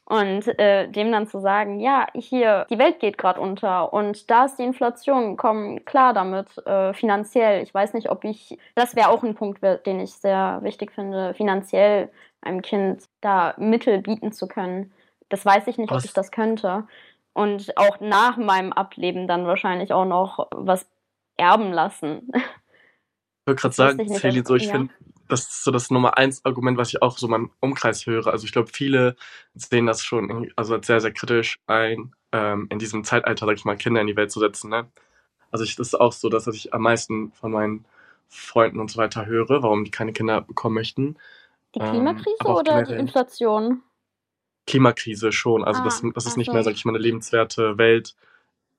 Und 0.05 0.47
äh, 0.59 0.89
dem 0.89 1.11
dann 1.11 1.27
zu 1.27 1.39
sagen, 1.39 1.79
ja, 1.79 2.07
hier, 2.15 2.65
die 2.71 2.79
Welt 2.79 2.99
geht 2.99 3.19
gerade 3.19 3.39
unter 3.39 3.93
und 3.93 4.31
da 4.31 4.45
ist 4.45 4.55
die 4.55 4.63
Inflation, 4.63 5.37
komm 5.37 5.85
klar 5.85 6.15
damit, 6.15 6.47
äh, 6.65 6.93
finanziell. 6.95 7.61
Ich 7.61 7.71
weiß 7.71 7.93
nicht, 7.93 8.09
ob 8.09 8.23
ich, 8.23 8.57
das 8.73 8.95
wäre 8.95 9.09
auch 9.09 9.21
ein 9.21 9.35
Punkt, 9.35 9.61
den 9.85 9.99
ich 9.99 10.13
sehr 10.13 10.61
wichtig 10.63 10.93
finde, 10.93 11.35
finanziell 11.35 12.09
einem 12.41 12.63
Kind 12.63 13.03
da 13.21 13.53
Mittel 13.57 13.99
bieten 13.99 14.31
zu 14.31 14.47
können. 14.47 14.91
Das 15.29 15.45
weiß 15.45 15.67
ich 15.67 15.77
nicht, 15.77 15.91
was? 15.91 16.03
ob 16.03 16.05
ich 16.05 16.13
das 16.13 16.31
könnte. 16.31 16.87
Und 17.33 17.77
auch 17.77 17.99
nach 17.99 18.35
meinem 18.37 18.73
Ableben 18.73 19.27
dann 19.27 19.45
wahrscheinlich 19.45 19.93
auch 19.93 20.05
noch 20.05 20.47
was 20.49 20.87
erben 21.39 21.71
lassen. 21.71 22.29
Ich 22.33 23.47
wollte 23.47 23.61
gerade 23.61 23.75
sagen, 23.75 24.09
Celine, 24.09 24.45
so, 24.45 24.55
ich 24.55 24.65
ja. 24.65 24.73
finde, 24.73 24.93
das 25.27 25.41
ist 25.41 25.63
so 25.63 25.71
das 25.71 25.89
Nummer 25.89 26.17
eins 26.17 26.43
Argument, 26.43 26.77
was 26.77 26.89
ich 26.89 27.01
auch 27.01 27.17
so 27.17 27.27
in 27.27 27.31
meinem 27.31 27.51
Umkreis 27.59 28.05
höre. 28.05 28.27
Also 28.27 28.45
ich 28.45 28.51
glaube, 28.51 28.69
viele 28.71 29.15
sehen 29.55 29.85
das 29.85 30.03
schon 30.03 30.51
also 30.55 30.73
als 30.73 30.87
sehr, 30.87 30.99
sehr 30.99 31.13
kritisch 31.13 31.57
ein, 31.67 32.13
ähm, 32.31 32.67
in 32.69 32.79
diesem 32.79 33.03
Zeitalter, 33.03 33.45
sag 33.45 33.55
ich 33.55 33.65
mal, 33.65 33.77
Kinder 33.77 34.01
in 34.01 34.07
die 34.07 34.15
Welt 34.15 34.31
zu 34.31 34.39
setzen. 34.39 34.69
Ne? 34.69 34.87
Also 35.51 35.63
ich, 35.63 35.75
das 35.75 35.87
ist 35.87 35.95
auch 35.95 36.11
so, 36.11 36.29
dass 36.29 36.47
ich 36.47 36.73
am 36.73 36.81
meisten 36.81 37.31
von 37.31 37.51
meinen 37.51 37.85
Freunden 38.27 38.79
und 38.79 38.91
so 38.91 38.99
weiter 38.99 39.25
höre, 39.25 39.63
warum 39.63 39.83
die 39.83 39.91
keine 39.91 40.13
Kinder 40.13 40.41
bekommen 40.41 40.75
möchten. 40.75 41.17
Die 41.75 41.79
ähm, 41.79 41.91
Klimakrise 41.91 42.37
ähm, 42.45 42.51
oder 42.51 42.83
die 42.83 42.93
Inflation? 42.93 43.83
Klimakrise 44.67 45.31
schon. 45.31 45.63
Also 45.63 45.81
ah, 45.81 45.85
das, 45.85 46.03
das 46.13 46.25
ist 46.25 46.37
nicht 46.37 46.51
mehr, 46.51 46.63
sag 46.63 46.73
ich 46.73 46.85
mal, 46.85 46.91
eine 46.91 47.03
lebenswerte 47.03 47.77
Welt 47.77 48.15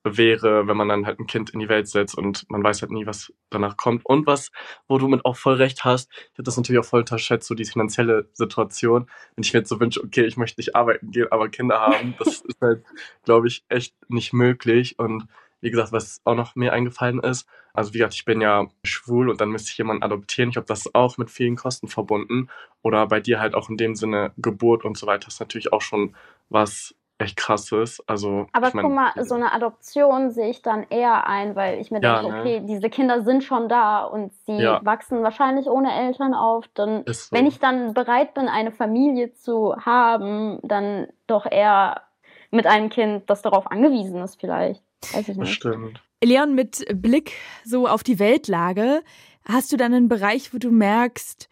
wäre, 0.04 0.66
wenn 0.66 0.76
man 0.76 0.88
dann 0.88 1.07
halt 1.07 1.19
ein 1.19 1.26
Kind 1.26 1.50
in 1.50 1.61
die 1.61 1.69
Welt 1.69 1.88
setzt 1.88 2.16
und 2.16 2.49
man 2.49 2.62
weiß 2.62 2.83
halt 2.83 2.90
nie, 2.90 3.07
was 3.07 3.33
danach 3.50 3.76
kommt. 3.76 4.04
Und 4.07 4.26
was, 4.26 4.50
wo 4.88 4.99
du 4.99 5.09
mit 5.09 5.25
auch 5.25 5.37
voll 5.37 5.54
recht 5.54 5.85
hast, 5.85 6.11
ich 6.11 6.38
habe 6.38 6.45
das 6.45 6.57
natürlich 6.57 6.80
auch 6.80 6.88
voll 6.88 7.00
unterschätzt, 7.00 7.47
so 7.47 7.54
die 7.54 7.64
finanzielle 7.64 8.28
Situation. 8.33 9.11
Wenn 9.35 9.45
ich 9.45 9.52
mir 9.52 9.61
jetzt 9.61 9.69
so 9.69 9.80
wünsche, 9.80 10.02
okay, 10.02 10.25
ich 10.25 10.37
möchte 10.37 10.61
nicht 10.61 10.75
arbeiten 10.75 11.11
gehen, 11.11 11.28
aber 11.30 11.49
Kinder 11.49 11.80
haben, 11.80 12.14
das 12.19 12.40
ist 12.40 12.61
halt, 12.61 12.85
glaube 13.25 13.49
ich, 13.49 13.64
echt 13.69 13.95
nicht 14.09 14.33
möglich. 14.33 14.99
Und 14.99 15.26
wie 15.61 15.71
gesagt, 15.71 15.92
was 15.92 16.21
auch 16.25 16.35
noch 16.35 16.54
mir 16.54 16.73
eingefallen 16.73 17.21
ist, 17.21 17.47
also 17.73 17.95
wie 17.95 17.99
gesagt, 17.99 18.14
ich 18.14 18.25
bin 18.25 18.40
ja 18.40 18.66
schwul 18.83 19.28
und 19.28 19.40
dann 19.40 19.50
müsste 19.50 19.71
ich 19.71 19.78
jemanden 19.78 20.02
adoptieren. 20.02 20.50
Ich 20.50 20.57
habe 20.57 20.66
das 20.66 20.92
auch 20.95 21.19
mit 21.19 21.30
vielen 21.30 21.57
Kosten 21.57 21.88
verbunden. 21.88 22.49
Oder 22.83 23.07
bei 23.07 23.21
dir 23.21 23.40
halt 23.40 23.54
auch 23.54 23.69
in 23.69 23.76
dem 23.76 23.95
Sinne 23.95 24.33
Geburt 24.38 24.85
und 24.85 24.97
so 24.97 25.07
weiter 25.07 25.28
ist 25.28 25.40
natürlich 25.40 25.73
auch 25.73 25.83
schon 25.83 26.16
was 26.49 26.95
echt 27.21 27.37
krass 27.37 27.71
ist. 27.73 28.03
Also, 28.09 28.47
Aber 28.53 28.69
ich 28.69 28.75
mein, 28.75 28.85
guck 28.85 28.95
mal, 28.95 29.12
so 29.25 29.35
eine 29.35 29.53
Adoption 29.53 30.31
sehe 30.31 30.50
ich 30.50 30.62
dann 30.62 30.87
eher 30.89 31.27
ein, 31.27 31.55
weil 31.55 31.81
ich 31.81 31.91
mir 31.91 32.00
ja, 32.00 32.21
denke, 32.21 32.35
ne? 32.35 32.41
okay, 32.41 32.62
diese 32.65 32.89
Kinder 32.91 33.23
sind 33.23 33.45
schon 33.45 33.69
da 33.69 34.05
und 34.05 34.33
sie 34.47 34.59
ja. 34.59 34.81
wachsen 34.85 35.23
wahrscheinlich 35.23 35.67
ohne 35.67 35.93
Eltern 35.93 36.35
auf. 36.35 36.67
Dann, 36.75 37.05
so. 37.07 37.35
wenn 37.35 37.47
ich 37.47 37.59
dann 37.59 37.95
bereit 37.95 38.35
bin, 38.35 38.49
eine 38.49 38.73
Familie 38.73 39.33
zu 39.35 39.77
haben, 39.77 40.59
dann 40.62 41.09
doch 41.27 41.47
eher 41.50 42.03
mit 42.50 42.67
einem 42.67 42.89
Kind, 42.89 43.29
das 43.29 43.43
darauf 43.43 43.71
angewiesen 43.71 44.21
ist, 44.23 44.41
vielleicht. 44.41 44.83
Weiß 45.12 45.29
ich 45.29 45.37
nicht. 45.37 45.41
Das 45.41 45.50
stimmt. 45.50 46.03
Leon, 46.23 46.55
mit 46.55 46.85
Blick 47.00 47.33
so 47.65 47.87
auf 47.87 48.03
die 48.03 48.19
Weltlage, 48.19 49.03
hast 49.45 49.73
du 49.73 49.77
dann 49.77 49.95
einen 49.95 50.09
Bereich, 50.09 50.53
wo 50.53 50.59
du 50.59 50.71
merkst, 50.71 51.49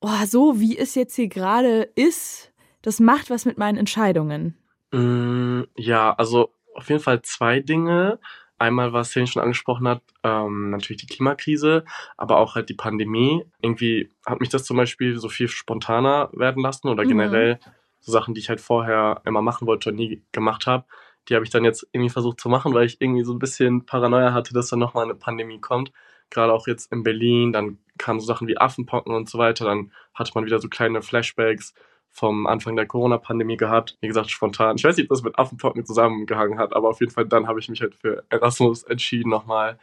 oh, 0.00 0.24
so 0.26 0.60
wie 0.60 0.78
es 0.78 0.94
jetzt 0.94 1.16
hier 1.16 1.28
gerade 1.28 1.82
ist, 1.94 2.52
das 2.82 3.00
macht 3.00 3.30
was 3.30 3.44
mit 3.44 3.58
meinen 3.58 3.76
Entscheidungen? 3.76 4.56
Mm, 4.92 5.62
ja, 5.76 6.12
also 6.14 6.54
auf 6.74 6.88
jeden 6.88 7.02
Fall 7.02 7.22
zwei 7.22 7.60
Dinge. 7.60 8.18
Einmal, 8.58 8.92
was 8.92 9.14
Helen 9.14 9.28
schon 9.28 9.42
angesprochen 9.42 9.86
hat, 9.86 10.02
ähm, 10.24 10.70
natürlich 10.70 11.02
die 11.02 11.14
Klimakrise, 11.14 11.84
aber 12.16 12.38
auch 12.38 12.56
halt 12.56 12.68
die 12.68 12.74
Pandemie. 12.74 13.44
Irgendwie 13.62 14.10
hat 14.26 14.40
mich 14.40 14.48
das 14.48 14.64
zum 14.64 14.76
Beispiel 14.76 15.16
so 15.18 15.28
viel 15.28 15.46
spontaner 15.48 16.30
werden 16.32 16.62
lassen 16.62 16.88
oder 16.88 17.04
mhm. 17.04 17.08
generell 17.08 17.60
so 18.00 18.10
Sachen, 18.10 18.34
die 18.34 18.40
ich 18.40 18.48
halt 18.48 18.60
vorher 18.60 19.22
immer 19.24 19.42
machen 19.42 19.68
wollte 19.68 19.90
und 19.90 19.96
nie 19.96 20.24
gemacht 20.32 20.66
habe. 20.66 20.86
Die 21.28 21.34
habe 21.34 21.44
ich 21.44 21.50
dann 21.50 21.64
jetzt 21.64 21.86
irgendwie 21.92 22.10
versucht 22.10 22.40
zu 22.40 22.48
machen, 22.48 22.74
weil 22.74 22.86
ich 22.86 23.00
irgendwie 23.00 23.22
so 23.22 23.32
ein 23.32 23.38
bisschen 23.38 23.86
Paranoia 23.86 24.32
hatte, 24.32 24.54
dass 24.54 24.70
dann 24.70 24.78
nochmal 24.80 25.04
eine 25.04 25.14
Pandemie 25.14 25.60
kommt. 25.60 25.92
Gerade 26.30 26.52
auch 26.52 26.66
jetzt 26.66 26.90
in 26.92 27.02
Berlin, 27.02 27.52
dann 27.52 27.78
kamen 27.96 28.20
so 28.20 28.26
Sachen 28.26 28.48
wie 28.48 28.58
Affenpocken 28.58 29.14
und 29.14 29.28
so 29.28 29.38
weiter. 29.38 29.66
Dann 29.66 29.92
hatte 30.14 30.32
man 30.34 30.46
wieder 30.46 30.58
so 30.58 30.68
kleine 30.68 31.02
Flashbacks 31.02 31.74
vom 32.10 32.46
Anfang 32.46 32.76
der 32.76 32.86
Corona-Pandemie 32.86 33.56
gehabt. 33.56 33.96
Wie 34.00 34.08
gesagt, 34.08 34.30
spontan. 34.30 34.76
Ich 34.76 34.84
weiß 34.84 34.96
nicht, 34.96 35.06
ob 35.06 35.16
das 35.16 35.22
mit 35.22 35.38
Affenpocken 35.38 35.84
zusammengehangen 35.84 36.58
hat, 36.58 36.74
aber 36.74 36.88
auf 36.88 37.00
jeden 37.00 37.12
Fall 37.12 37.26
dann 37.26 37.46
habe 37.46 37.60
ich 37.60 37.68
mich 37.68 37.80
halt 37.80 37.94
für 37.94 38.24
Erasmus 38.28 38.82
entschieden 38.82 39.30
nochmal. 39.30 39.78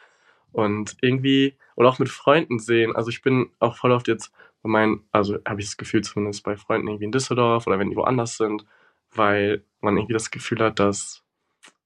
Und 0.51 0.95
irgendwie, 1.01 1.57
oder 1.75 1.89
auch 1.89 1.99
mit 1.99 2.09
Freunden 2.09 2.59
sehen. 2.59 2.95
Also 2.95 3.09
ich 3.09 3.21
bin 3.21 3.49
auch 3.59 3.75
voll 3.75 3.91
oft 3.91 4.07
jetzt 4.07 4.31
bei 4.63 4.69
meinen, 4.69 5.03
also 5.11 5.37
habe 5.45 5.59
ich 5.59 5.67
das 5.67 5.77
Gefühl 5.77 6.01
zumindest 6.01 6.43
bei 6.43 6.55
Freunden 6.55 6.87
irgendwie 6.87 7.05
in 7.05 7.11
Düsseldorf 7.11 7.67
oder 7.67 7.77
wenn 7.77 7.89
die 7.89 7.95
woanders 7.95 8.37
sind, 8.37 8.65
weil 9.13 9.63
man 9.81 9.97
irgendwie 9.97 10.13
das 10.13 10.31
Gefühl 10.31 10.59
hat, 10.59 10.79
dass 10.79 11.23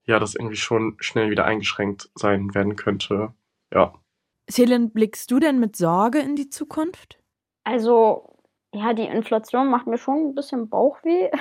ja, 0.05 0.19
das 0.19 0.33
irgendwie 0.33 0.55
schon 0.55 0.97
schnell 0.99 1.29
wieder 1.29 1.45
eingeschränkt 1.45 2.09
sein 2.15 2.55
werden 2.55 2.75
könnte. 2.75 3.33
Ja. 3.71 3.93
Selin, 4.49 4.91
blickst 4.91 5.29
du 5.29 5.39
denn 5.39 5.59
mit 5.59 5.75
Sorge 5.75 6.17
in 6.17 6.35
die 6.35 6.49
Zukunft? 6.49 7.19
Also 7.63 8.38
ja, 8.73 8.93
die 8.93 9.05
Inflation 9.05 9.69
macht 9.69 9.87
mir 9.87 9.97
schon 9.97 10.29
ein 10.29 10.35
bisschen 10.35 10.69
Bauchweh. 10.69 11.29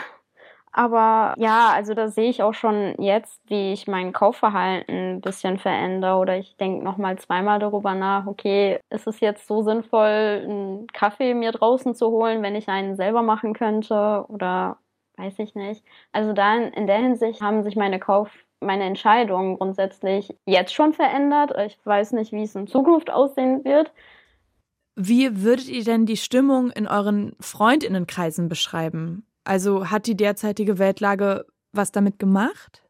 Aber 0.73 1.35
ja, 1.39 1.71
also 1.73 1.95
da 1.95 2.09
sehe 2.09 2.29
ich 2.29 2.43
auch 2.43 2.55
schon 2.55 2.95
jetzt, 2.99 3.41
wie 3.49 3.73
ich 3.73 3.87
mein 3.89 4.13
Kaufverhalten 4.13 5.17
ein 5.17 5.21
bisschen 5.21 5.59
verändere. 5.59 6.19
Oder 6.19 6.39
ich 6.39 6.57
denke 6.57 6.85
nochmal 6.85 7.19
zweimal 7.19 7.59
darüber 7.59 7.95
nach, 7.95 8.27
okay, 8.27 8.79
ist 8.91 9.07
es 9.07 9.21
jetzt 9.21 9.47
so 9.49 9.63
sinnvoll, 9.63 10.43
einen 10.45 10.87
Kaffee 10.89 11.35
mir 11.35 11.53
draußen 11.53 11.95
zu 11.95 12.11
holen, 12.11 12.43
wenn 12.43 12.55
ich 12.55 12.69
einen 12.69 12.97
selber 12.97 13.23
machen 13.23 13.55
könnte? 13.55 14.25
Oder 14.29 14.79
weiß 15.17 15.39
ich 15.41 15.55
nicht. 15.55 15.85
Also 16.13 16.33
da 16.33 16.55
in 16.57 16.87
der 16.87 16.99
Hinsicht 16.99 17.41
haben 17.41 17.63
sich 17.63 17.75
meine 17.77 17.99
Kauf 17.99 18.31
meine 18.61 18.85
Entscheidungen 18.85 19.57
grundsätzlich 19.57 20.37
jetzt 20.47 20.75
schon 20.75 20.93
verändert. 20.93 21.53
Ich 21.67 21.79
weiß 21.85 22.13
nicht, 22.13 22.33
wie 22.33 22.43
es 22.43 22.55
in 22.55 22.67
Zukunft 22.67 23.11
aussehen 23.11 23.65
wird. 23.65 23.93
Wie 25.01 25.43
würdet 25.45 25.69
ihr 25.69 25.85
denn 25.85 26.07
die 26.07 26.17
Stimmung 26.17 26.71
in 26.73 26.89
euren 26.89 27.37
Freundinnenkreisen 27.39 28.49
beschreiben? 28.49 29.25
Also 29.45 29.91
hat 29.91 30.09
die 30.09 30.17
derzeitige 30.17 30.81
Weltlage 30.81 31.47
was 31.71 31.93
damit 31.93 32.19
gemacht? 32.19 32.83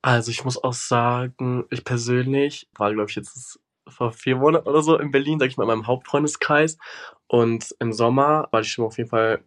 Also 0.00 0.30
ich 0.30 0.42
muss 0.42 0.56
auch 0.56 0.72
sagen, 0.72 1.66
ich 1.68 1.84
persönlich 1.84 2.66
war, 2.78 2.94
glaube 2.94 3.10
ich, 3.10 3.16
jetzt 3.16 3.60
vor 3.86 4.12
vier 4.12 4.36
Monaten 4.36 4.66
oder 4.66 4.80
so 4.80 4.98
in 4.98 5.10
Berlin, 5.10 5.38
sag 5.38 5.48
ich 5.48 5.58
mal, 5.58 5.64
in 5.64 5.68
meinem 5.68 5.86
Hauptfreundeskreis. 5.86 6.78
Und 7.26 7.76
im 7.78 7.92
Sommer 7.92 8.48
war 8.50 8.62
die 8.62 8.68
Stimmung 8.68 8.88
auf 8.88 8.96
jeden 8.96 9.10
Fall 9.10 9.44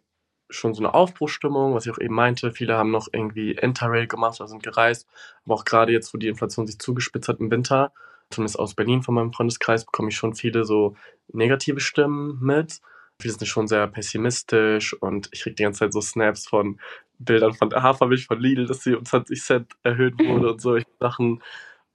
schon 0.51 0.75
so 0.75 0.83
eine 0.83 0.93
Aufbruchstimmung, 0.93 1.73
was 1.73 1.87
ich 1.87 1.91
auch 1.91 1.99
eben 1.99 2.13
meinte. 2.13 2.51
Viele 2.51 2.77
haben 2.77 2.91
noch 2.91 3.07
irgendwie 3.11 3.53
Interrail 3.53 4.05
gemacht 4.05 4.39
oder 4.39 4.49
sind 4.49 4.61
gereist. 4.61 5.07
Aber 5.45 5.55
auch 5.55 5.65
gerade 5.65 5.93
jetzt, 5.93 6.13
wo 6.13 6.19
die 6.19 6.27
Inflation 6.27 6.67
sich 6.67 6.77
zugespitzt 6.77 7.27
hat 7.27 7.39
im 7.39 7.49
Winter, 7.49 7.91
zumindest 8.29 8.59
aus 8.59 8.75
Berlin 8.75 9.03
von 9.03 9.15
meinem 9.15 9.33
Freundeskreis, 9.33 9.85
bekomme 9.85 10.09
ich 10.09 10.15
schon 10.15 10.35
viele 10.35 10.65
so 10.65 10.95
negative 11.31 11.79
Stimmen 11.79 12.39
mit. 12.41 12.79
Viele 13.19 13.33
sind 13.33 13.47
schon 13.47 13.67
sehr 13.67 13.87
pessimistisch 13.87 14.93
und 14.93 15.29
ich 15.31 15.41
kriege 15.41 15.55
die 15.55 15.63
ganze 15.63 15.79
Zeit 15.79 15.93
so 15.93 16.01
Snaps 16.01 16.47
von 16.47 16.79
Bildern 17.19 17.53
von 17.53 17.69
der 17.69 17.81
Hafermilch 17.81 18.27
von 18.27 18.39
Lidl, 18.39 18.67
dass 18.67 18.83
sie 18.83 18.95
um 18.95 19.05
20 19.05 19.41
Cent 19.41 19.73
erhöht 19.83 20.19
wurde 20.19 20.51
und 20.53 20.61
solche 20.61 20.87
Sachen. 20.99 21.41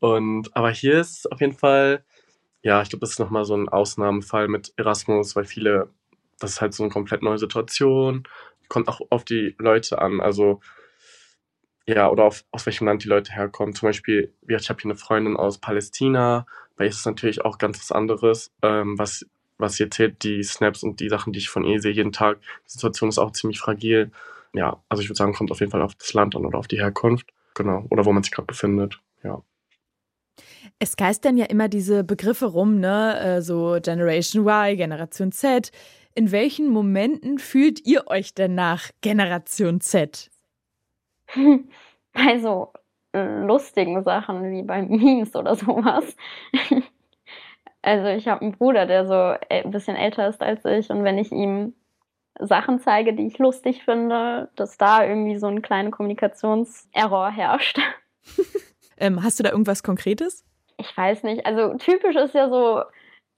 Und, 0.00 0.54
aber 0.56 0.70
hier 0.70 1.00
ist 1.00 1.30
auf 1.30 1.40
jeden 1.40 1.56
Fall, 1.56 2.04
ja, 2.62 2.82
ich 2.82 2.90
glaube, 2.90 3.00
das 3.00 3.10
ist 3.10 3.18
nochmal 3.20 3.44
so 3.44 3.54
ein 3.54 3.68
Ausnahmefall 3.68 4.48
mit 4.48 4.72
Erasmus, 4.76 5.36
weil 5.36 5.44
viele, 5.44 5.90
das 6.40 6.52
ist 6.52 6.60
halt 6.60 6.74
so 6.74 6.82
eine 6.82 6.92
komplett 6.92 7.22
neue 7.22 7.38
Situation. 7.38 8.24
Kommt 8.68 8.88
auch 8.88 9.00
auf 9.10 9.24
die 9.24 9.54
Leute 9.58 10.00
an. 10.00 10.20
Also, 10.20 10.60
ja, 11.94 12.11
oder 12.11 12.25
auf, 12.25 12.44
aus 12.50 12.66
welchem 12.66 12.87
Land 12.87 13.04
die 13.04 13.08
Leute 13.08 13.32
herkommen. 13.32 13.75
Zum 13.75 13.88
Beispiel, 13.88 14.32
ich 14.46 14.68
habe 14.68 14.80
hier 14.80 14.90
eine 14.90 14.99
Freundin 14.99 15.37
aus 15.37 15.58
Palästina, 15.58 16.46
bei 16.76 16.84
ihr 16.84 16.90
ist 16.90 16.99
es 16.99 17.06
natürlich 17.06 17.44
auch 17.44 17.58
ganz 17.58 17.78
was 17.78 17.92
anderes, 17.92 18.52
ähm, 18.62 18.99
was, 18.99 19.26
was 19.58 19.75
sie 19.75 19.84
erzählt, 19.84 20.22
die 20.22 20.42
Snaps 20.42 20.82
und 20.82 21.00
die 21.00 21.08
Sachen, 21.08 21.32
die 21.32 21.38
ich 21.38 21.49
von 21.49 21.64
ihr 21.64 21.80
sehe 21.80 21.92
jeden 21.92 22.12
Tag. 22.12 22.40
Die 22.66 22.72
Situation 22.72 23.08
ist 23.08 23.18
auch 23.18 23.32
ziemlich 23.32 23.61
fragil. 23.61 24.11
ja, 24.52 24.82
also 24.88 25.02
ich 25.02 25.08
würde 25.08 25.18
sagen, 25.18 25.32
kommt 25.32 25.50
auf 25.50 25.61
jeden 25.61 25.70
Fall 25.70 25.82
auf 25.82 25.94
das 25.94 26.12
Land 26.12 26.34
an 26.37 26.44
oder 26.44 26.58
auf 26.58 26.68
die 26.68 26.80
Herkunft. 26.80 27.30
Genau. 27.54 27.87
Oder 27.90 28.04
wo 28.04 28.12
man 28.12 28.22
sich 28.22 28.32
gerade 28.32 28.46
befindet. 28.46 29.00
Ja. 29.22 29.42
Es 30.78 30.96
geistern 30.96 31.37
ja 31.37 31.44
immer 31.46 31.68
diese 31.68 32.02
Begriffe 32.02 32.46
rum, 32.46 32.80
ne? 32.80 33.20
Äh, 33.20 33.42
so 33.42 33.78
Generation 33.80 34.46
Y, 34.46 34.76
Generation 34.76 35.30
Z. 35.30 35.70
In 36.14 36.32
welchen 36.32 36.68
Momenten 36.68 37.38
fühlt 37.38 37.87
ihr 37.87 38.08
euch 38.08 38.34
denn 38.34 38.54
nach 38.54 38.90
Generation 39.00 39.80
Z? 39.80 40.31
Bei 42.12 42.38
so 42.38 42.72
lustigen 43.14 44.02
Sachen 44.04 44.50
wie 44.50 44.62
bei 44.62 44.82
Memes 44.82 45.36
oder 45.36 45.54
sowas. 45.54 46.16
Also 47.84 48.06
ich 48.06 48.28
habe 48.28 48.42
einen 48.42 48.52
Bruder, 48.52 48.86
der 48.86 49.08
so 49.08 49.34
ein 49.50 49.70
bisschen 49.72 49.96
älter 49.96 50.28
ist 50.28 50.40
als 50.40 50.64
ich 50.64 50.88
und 50.90 51.02
wenn 51.02 51.18
ich 51.18 51.32
ihm 51.32 51.74
Sachen 52.38 52.78
zeige, 52.78 53.12
die 53.12 53.26
ich 53.26 53.38
lustig 53.38 53.82
finde, 53.84 54.50
dass 54.54 54.78
da 54.78 55.04
irgendwie 55.04 55.36
so 55.36 55.48
ein 55.48 55.62
kleiner 55.62 55.90
Kommunikationserror 55.90 57.30
herrscht. 57.30 57.80
ähm, 58.98 59.24
hast 59.24 59.40
du 59.40 59.42
da 59.42 59.50
irgendwas 59.50 59.82
Konkretes? 59.82 60.44
Ich 60.78 60.96
weiß 60.96 61.24
nicht. 61.24 61.44
Also 61.44 61.74
typisch 61.76 62.14
ist 62.14 62.34
ja 62.34 62.48
so, 62.48 62.82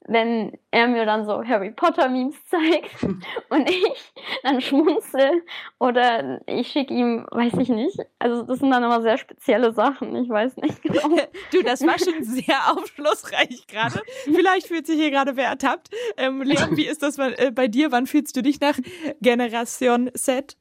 wenn 0.06 0.58
er 0.70 0.88
mir 0.88 1.06
dann 1.06 1.24
so 1.24 1.42
Harry 1.44 1.70
Potter 1.70 2.08
Memes 2.08 2.36
zeigt 2.46 3.02
und 3.48 3.70
ich 3.70 4.12
dann 4.42 4.60
schmunzel 4.60 5.42
oder 5.78 6.40
ich 6.46 6.68
schicke 6.68 6.92
ihm, 6.92 7.26
weiß 7.30 7.54
ich 7.58 7.68
nicht. 7.68 7.98
Also 8.18 8.42
das 8.42 8.58
sind 8.58 8.70
dann 8.70 8.82
immer 8.82 9.00
sehr 9.02 9.18
spezielle 9.18 9.72
Sachen, 9.72 10.14
ich 10.16 10.28
weiß 10.28 10.56
nicht 10.56 10.82
genau. 10.82 11.08
du, 11.52 11.62
das 11.62 11.86
war 11.86 11.98
schon 11.98 12.22
sehr 12.22 12.72
aufschlussreich 12.72 13.66
gerade. 13.66 14.00
Vielleicht 14.24 14.66
fühlt 14.66 14.86
sich 14.86 14.96
hier 14.96 15.10
gerade 15.10 15.36
wer 15.36 15.48
ertappt. 15.48 15.90
Ähm, 16.16 16.42
Leon, 16.42 16.76
wie 16.76 16.86
ist 16.86 17.02
das 17.02 17.18
äh, 17.18 17.50
bei 17.54 17.68
dir? 17.68 17.92
Wann 17.92 18.06
fühlst 18.06 18.36
du 18.36 18.42
dich 18.42 18.60
nach 18.60 18.78
Generation 19.20 20.10
Z? 20.14 20.56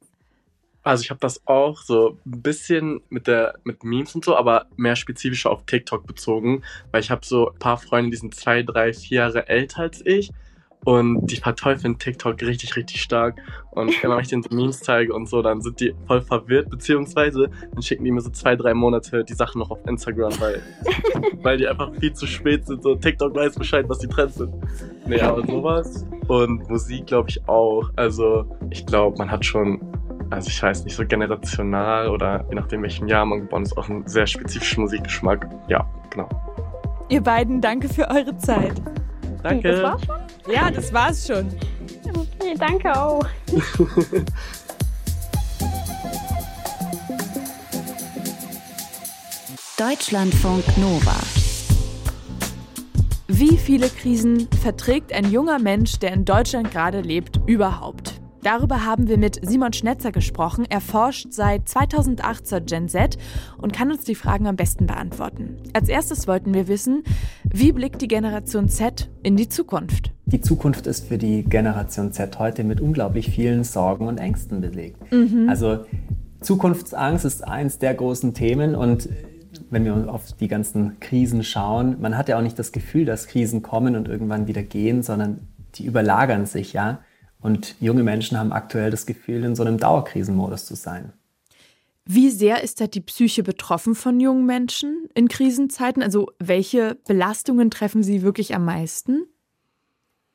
Also 0.84 1.02
ich 1.02 1.10
habe 1.10 1.20
das 1.22 1.42
auch 1.48 1.82
so 1.82 2.20
ein 2.26 2.42
bisschen 2.42 3.02
mit 3.10 3.28
der 3.28 3.56
mit 3.64 3.84
Memes 3.84 4.14
und 4.16 4.26
so, 4.26 4.36
aber 4.36 4.68
mehr 4.76 4.98
spezifischer 4.98 5.50
auf 5.50 5.66
TikTok 5.66 6.06
bezogen, 6.06 6.62
weil 6.92 7.02
ich 7.02 7.10
habe 7.10 7.26
so 7.26 7.52
ein 7.52 7.60
paar 7.60 7.78
Freunde, 7.78 8.12
die 8.12 8.18
sind 8.18 8.36
zwei, 8.36 8.64
drei, 8.64 8.94
vier 8.94 9.20
Jahre 9.20 9.48
älter 9.48 9.84
als 9.84 10.06
ich 10.06 10.32
und 10.86 11.28
die 11.28 11.38
verteufeln 11.38 11.98
TikTok 11.98 12.42
richtig, 12.42 12.76
richtig 12.76 13.02
stark. 13.02 13.38
Und 13.72 13.92
wenn 14.04 14.20
ich 14.20 14.28
denen 14.30 14.44
Memes 14.52 14.80
zeige 14.82 15.14
und 15.14 15.30
so, 15.30 15.42
dann 15.42 15.62
sind 15.62 15.80
die 15.80 15.96
voll 16.08 16.22
verwirrt, 16.22 16.70
beziehungsweise 16.70 17.50
dann 17.74 17.82
schicken 17.82 18.04
die 18.04 18.12
mir 18.12 18.22
so 18.22 18.30
zwei, 18.30 18.56
drei 18.56 18.74
Monate 18.74 19.24
die 19.24 19.34
Sachen 19.34 19.60
noch 19.60 19.72
auf 19.72 19.80
Instagram, 19.88 20.34
weil, 20.40 20.62
weil 21.42 21.58
die 21.58 21.68
einfach 21.68 21.94
viel 21.96 22.14
zu 22.14 22.28
spät 22.28 22.68
sind. 22.68 22.84
So 22.84 22.96
TikTok 22.96 23.34
weiß 23.34 23.56
Bescheid, 23.56 23.86
was 23.88 24.00
die 24.00 24.08
Trends 24.08 24.36
sind. 24.36 24.54
Nee, 25.08 25.22
aber 25.22 25.46
sowas. 25.48 26.06
Und 26.28 26.70
Musik 26.70 27.08
glaube 27.08 27.30
ich 27.30 27.48
auch. 27.48 27.90
Also 27.96 28.46
ich 28.70 28.86
glaube, 28.86 29.18
man 29.18 29.32
hat 29.32 29.46
schon 29.46 29.80
also 30.34 30.50
ich 30.50 30.62
weiß 30.62 30.84
nicht, 30.84 30.96
so 30.96 31.06
generational 31.06 32.10
oder 32.10 32.46
je 32.50 32.56
nachdem 32.56 32.82
welchem 32.84 33.08
Jahr 33.08 33.26
man 33.26 33.42
geboren 33.42 33.64
ist, 33.64 33.78
auch 33.78 33.90
einen 33.90 34.08
sehr 34.08 34.28
spezifischen 34.28 34.84
Musikgeschmack. 34.84 35.48
Ja, 35.68 35.88
genau. 36.10 36.30
Ihr 37.10 37.22
beiden, 37.22 37.62
danke 37.62 37.88
für 37.90 38.10
eure 38.10 38.38
Zeit. 38.38 38.82
Danke. 39.44 39.72
Das 39.72 39.84
war's 39.84 40.02
schon? 40.06 40.16
Ja, 40.54 40.72
das 40.72 40.94
war's 40.94 41.28
schon. 41.28 41.48
Okay, 42.08 42.56
danke 42.58 43.00
auch. 43.00 43.26
Deutschlandfunk 49.78 50.64
Nova. 50.78 51.16
Wie 53.28 53.58
viele 53.58 53.90
Krisen 53.90 54.48
verträgt 54.62 55.12
ein 55.14 55.32
junger 55.32 55.60
Mensch, 55.60 56.00
der 56.00 56.14
in 56.14 56.26
Deutschland 56.26 56.72
gerade 56.72 57.02
lebt, 57.02 57.40
überhaupt? 57.48 58.03
Darüber 58.44 58.86
haben 58.86 59.08
wir 59.08 59.18
mit 59.18 59.40
Simon 59.42 59.72
Schnetzer 59.72 60.12
gesprochen. 60.12 60.66
Er 60.70 60.82
forscht 60.82 61.32
seit 61.32 61.70
2008 61.70 62.46
zur 62.46 62.60
Gen 62.60 62.90
Z 62.90 63.18
und 63.58 63.72
kann 63.72 63.90
uns 63.90 64.04
die 64.04 64.16
Fragen 64.16 64.48
am 64.48 64.58
besten 64.58 64.86
beantworten. 64.86 65.56
Als 65.72 65.88
erstes 65.88 66.28
wollten 66.28 66.54
wir 66.54 66.68
wissen, 66.68 67.04
wie 67.46 67.72
blickt 67.72 68.02
die 68.02 68.10
Generation 68.10 68.68
Z 68.68 69.10
in 69.24 69.38
die 69.38 69.48
Zukunft? 69.48 70.12
Die 70.26 70.42
Zukunft 70.42 70.88
ist 70.88 71.08
für 71.08 71.18
die 71.18 71.44
Generation 71.44 72.12
Z 72.12 72.38
heute 72.38 72.66
mit 72.66 72.82
unglaublich 72.82 73.30
vielen 73.30 73.64
Sorgen 73.64 74.08
und 74.08 74.18
Ängsten 74.18 74.60
belegt. 74.60 75.12
Mhm. 75.14 75.48
Also 75.48 75.86
Zukunftsangst 76.42 77.24
ist 77.24 77.48
eins 77.48 77.80
der 77.80 77.94
großen 77.94 78.34
Themen 78.34 78.76
und 78.76 79.08
wenn 79.70 79.86
wir 79.86 80.14
auf 80.14 80.34
die 80.34 80.50
ganzen 80.50 81.00
Krisen 81.00 81.44
schauen, 81.44 82.02
man 82.02 82.18
hat 82.18 82.28
ja 82.28 82.38
auch 82.38 82.42
nicht 82.42 82.60
das 82.60 82.74
Gefühl, 82.74 83.06
dass 83.06 83.28
Krisen 83.28 83.62
kommen 83.62 83.96
und 83.96 84.10
irgendwann 84.10 84.48
wieder 84.48 84.64
gehen, 84.64 85.02
sondern 85.02 85.48
die 85.76 85.86
überlagern 85.86 86.46
sich 86.46 86.74
ja. 86.74 87.00
Und 87.44 87.76
junge 87.80 88.04
Menschen 88.04 88.40
haben 88.40 88.52
aktuell 88.52 88.90
das 88.90 89.06
Gefühl, 89.06 89.44
in 89.44 89.56
so 89.56 89.64
einem 89.64 89.78
Dauerkrisenmodus 89.78 90.66
zu 90.66 90.76
sein. 90.76 91.14
Wie 92.06 92.30
sehr 92.30 92.64
ist 92.64 92.82
da 92.82 92.88
die 92.88 93.02
Psyche 93.02 93.44
betroffen 93.44 93.96
von 93.96 94.20
jungen 94.20 94.46
Menschen 94.46 95.10
in 95.14 95.28
Krisenzeiten? 95.28 96.02
Also 96.02 96.32
welche 96.40 96.98
Belastungen 97.08 97.70
treffen 97.70 98.04
sie 98.04 98.24
wirklich 98.24 98.56
am 98.56 98.66
meisten? 98.66 99.26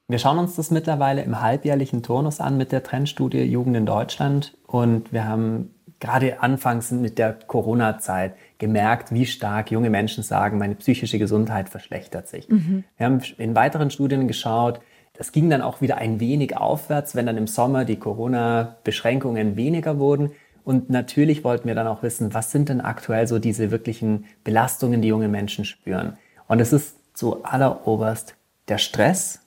Wir 0.06 0.18
schauen 0.18 0.38
uns 0.38 0.56
das 0.56 0.70
mittlerweile 0.70 1.22
im 1.22 1.42
halbjährlichen 1.42 2.02
Turnus 2.02 2.40
an 2.40 2.56
mit 2.56 2.72
der 2.72 2.82
Trendstudie 2.82 3.42
Jugend 3.42 3.76
in 3.76 3.84
Deutschland. 3.84 4.56
Und 4.66 5.12
wir 5.12 5.26
haben 5.26 5.74
gerade 6.00 6.40
anfangs 6.40 6.90
mit 6.90 7.18
der 7.18 7.34
Corona-Zeit 7.34 8.34
gemerkt, 8.58 9.12
wie 9.12 9.26
stark 9.26 9.70
junge 9.70 9.90
Menschen 9.90 10.22
sagen, 10.22 10.58
meine 10.58 10.76
psychische 10.76 11.18
Gesundheit 11.18 11.68
verschlechtert 11.68 12.28
sich. 12.28 12.48
Mhm. 12.48 12.84
Wir 12.96 13.06
haben 13.06 13.20
in 13.36 13.54
weiteren 13.54 13.90
Studien 13.90 14.28
geschaut, 14.28 14.80
das 15.18 15.32
ging 15.32 15.50
dann 15.50 15.62
auch 15.62 15.80
wieder 15.80 15.98
ein 15.98 16.20
wenig 16.20 16.56
aufwärts, 16.56 17.16
wenn 17.16 17.26
dann 17.26 17.36
im 17.36 17.48
Sommer 17.48 17.84
die 17.84 17.98
Corona-Beschränkungen 17.98 19.56
weniger 19.56 19.98
wurden. 19.98 20.30
Und 20.64 20.90
natürlich 20.90 21.42
wollten 21.42 21.66
wir 21.66 21.74
dann 21.74 21.88
auch 21.88 22.04
wissen, 22.04 22.34
was 22.34 22.52
sind 22.52 22.68
denn 22.68 22.80
aktuell 22.80 23.26
so 23.26 23.40
diese 23.40 23.72
wirklichen 23.72 24.26
Belastungen, 24.44 25.02
die 25.02 25.08
junge 25.08 25.26
Menschen 25.26 25.64
spüren. 25.64 26.16
Und 26.46 26.60
es 26.60 26.72
ist 26.72 27.16
zu 27.16 27.42
alleroberst 27.42 28.36
der 28.68 28.78
Stress, 28.78 29.40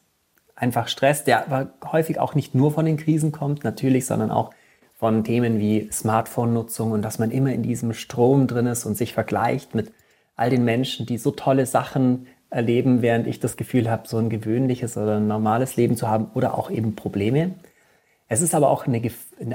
einfach 0.58 0.90
Stress, 0.90 1.24
der 1.24 1.46
aber 1.46 1.72
häufig 1.90 2.20
auch 2.20 2.36
nicht 2.36 2.54
nur 2.54 2.74
von 2.74 2.86
den 2.86 2.98
Krisen 2.98 3.32
kommt, 3.32 3.64
natürlich, 3.64 4.06
sondern 4.06 4.30
auch 4.30 4.52
von 4.98 5.24
Themen 5.24 5.58
wie 5.58 5.90
Smartphone-Nutzung 5.90 6.92
und 6.92 7.02
dass 7.02 7.18
man 7.18 7.32
immer 7.32 7.54
in 7.54 7.64
diesem 7.64 7.94
Strom 7.94 8.46
drin 8.48 8.66
ist 8.66 8.86
und 8.86 8.98
sich 8.98 9.14
vergleicht 9.14 9.74
mit 9.74 9.94
all 10.36 10.50
den 10.50 10.66
Menschen, 10.66 11.06
die 11.06 11.18
so 11.18 11.32
tolle 11.32 11.66
Sachen 11.66 12.28
erleben, 12.52 13.02
während 13.02 13.26
ich 13.26 13.40
das 13.40 13.58
Gefühl 13.58 13.90
habe, 13.90 14.08
so 14.08 14.18
ein 14.18 14.30
gewöhnliches 14.30 14.98
oder 14.98 15.18
ein 15.18 15.28
normales 15.28 15.78
Leben 15.78 15.96
zu 15.96 16.08
haben 16.08 16.28
oder 16.36 16.58
auch 16.58 16.70
eben 16.70 16.96
Probleme. 16.96 17.56
Es 18.28 18.42
ist 18.42 18.54
aber 18.54 18.70
auch 18.70 18.86
eine, 18.86 19.02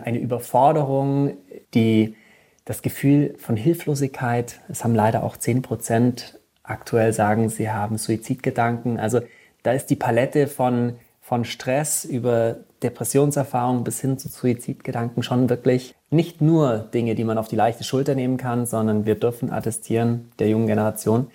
eine 0.04 0.18
Überforderung, 0.18 1.36
die 1.74 2.16
das 2.64 2.82
Gefühl 2.82 3.34
von 3.38 3.56
Hilflosigkeit, 3.56 4.60
es 4.68 4.82
haben 4.82 4.94
leider 4.94 5.22
auch 5.22 5.36
10 5.36 5.62
Prozent 5.62 6.40
aktuell 6.64 7.12
sagen, 7.12 7.48
sie 7.48 7.70
haben 7.70 7.96
Suizidgedanken. 7.96 8.98
Also 8.98 9.20
da 9.62 9.72
ist 9.72 9.86
die 9.86 9.96
Palette 9.96 10.48
von, 10.48 10.96
von 11.20 11.44
Stress 11.44 12.04
über 12.04 12.56
Depressionserfahrung 12.82 13.84
bis 13.84 14.00
hin 14.00 14.18
zu 14.18 14.28
Suizidgedanken 14.28 15.22
schon 15.22 15.48
wirklich 15.48 15.94
nicht 16.10 16.40
nur 16.40 16.78
Dinge, 16.78 17.14
die 17.14 17.24
man 17.24 17.38
auf 17.38 17.48
die 17.48 17.56
leichte 17.56 17.84
Schulter 17.84 18.14
nehmen 18.14 18.36
kann, 18.36 18.66
sondern 18.66 19.06
wir 19.06 19.14
dürfen 19.14 19.52
attestieren 19.52 20.32
der 20.38 20.48
jungen 20.48 20.66
Generation, 20.66 21.28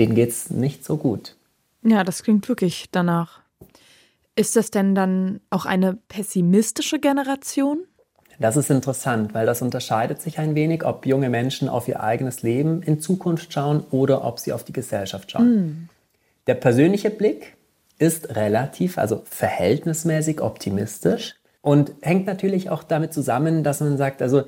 denen 0.00 0.14
geht 0.14 0.30
es 0.30 0.50
nicht 0.50 0.82
so 0.82 0.96
gut. 0.96 1.36
Ja, 1.82 2.04
das 2.04 2.22
klingt 2.22 2.48
wirklich 2.48 2.86
danach. 2.90 3.40
Ist 4.34 4.56
das 4.56 4.70
denn 4.70 4.94
dann 4.94 5.40
auch 5.50 5.66
eine 5.66 5.98
pessimistische 6.08 6.98
Generation? 6.98 7.84
Das 8.38 8.56
ist 8.56 8.70
interessant, 8.70 9.34
weil 9.34 9.44
das 9.44 9.60
unterscheidet 9.60 10.22
sich 10.22 10.38
ein 10.38 10.54
wenig, 10.54 10.86
ob 10.86 11.04
junge 11.04 11.28
Menschen 11.28 11.68
auf 11.68 11.86
ihr 11.86 12.02
eigenes 12.02 12.42
Leben 12.42 12.82
in 12.82 12.98
Zukunft 13.00 13.52
schauen 13.52 13.84
oder 13.90 14.24
ob 14.24 14.38
sie 14.38 14.54
auf 14.54 14.64
die 14.64 14.72
Gesellschaft 14.72 15.32
schauen. 15.32 15.50
Mm. 15.50 15.88
Der 16.46 16.54
persönliche 16.54 17.10
Blick 17.10 17.56
ist 17.98 18.34
relativ, 18.34 18.96
also 18.96 19.22
verhältnismäßig 19.26 20.40
optimistisch 20.40 21.34
und 21.60 21.92
hängt 22.00 22.26
natürlich 22.26 22.70
auch 22.70 22.82
damit 22.82 23.12
zusammen, 23.12 23.62
dass 23.62 23.80
man 23.80 23.98
sagt, 23.98 24.22
also 24.22 24.44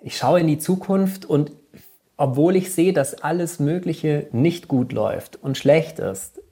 ich 0.00 0.16
schaue 0.16 0.40
in 0.40 0.46
die 0.46 0.58
Zukunft 0.58 1.26
und 1.26 1.52
obwohl 2.18 2.56
ich 2.56 2.74
sehe, 2.74 2.92
dass 2.92 3.22
alles 3.22 3.60
Mögliche 3.60 4.26
nicht 4.32 4.68
gut 4.68 4.92
läuft 4.92 5.42
und 5.42 5.56
schlecht 5.56 6.00
ist, 6.00 6.42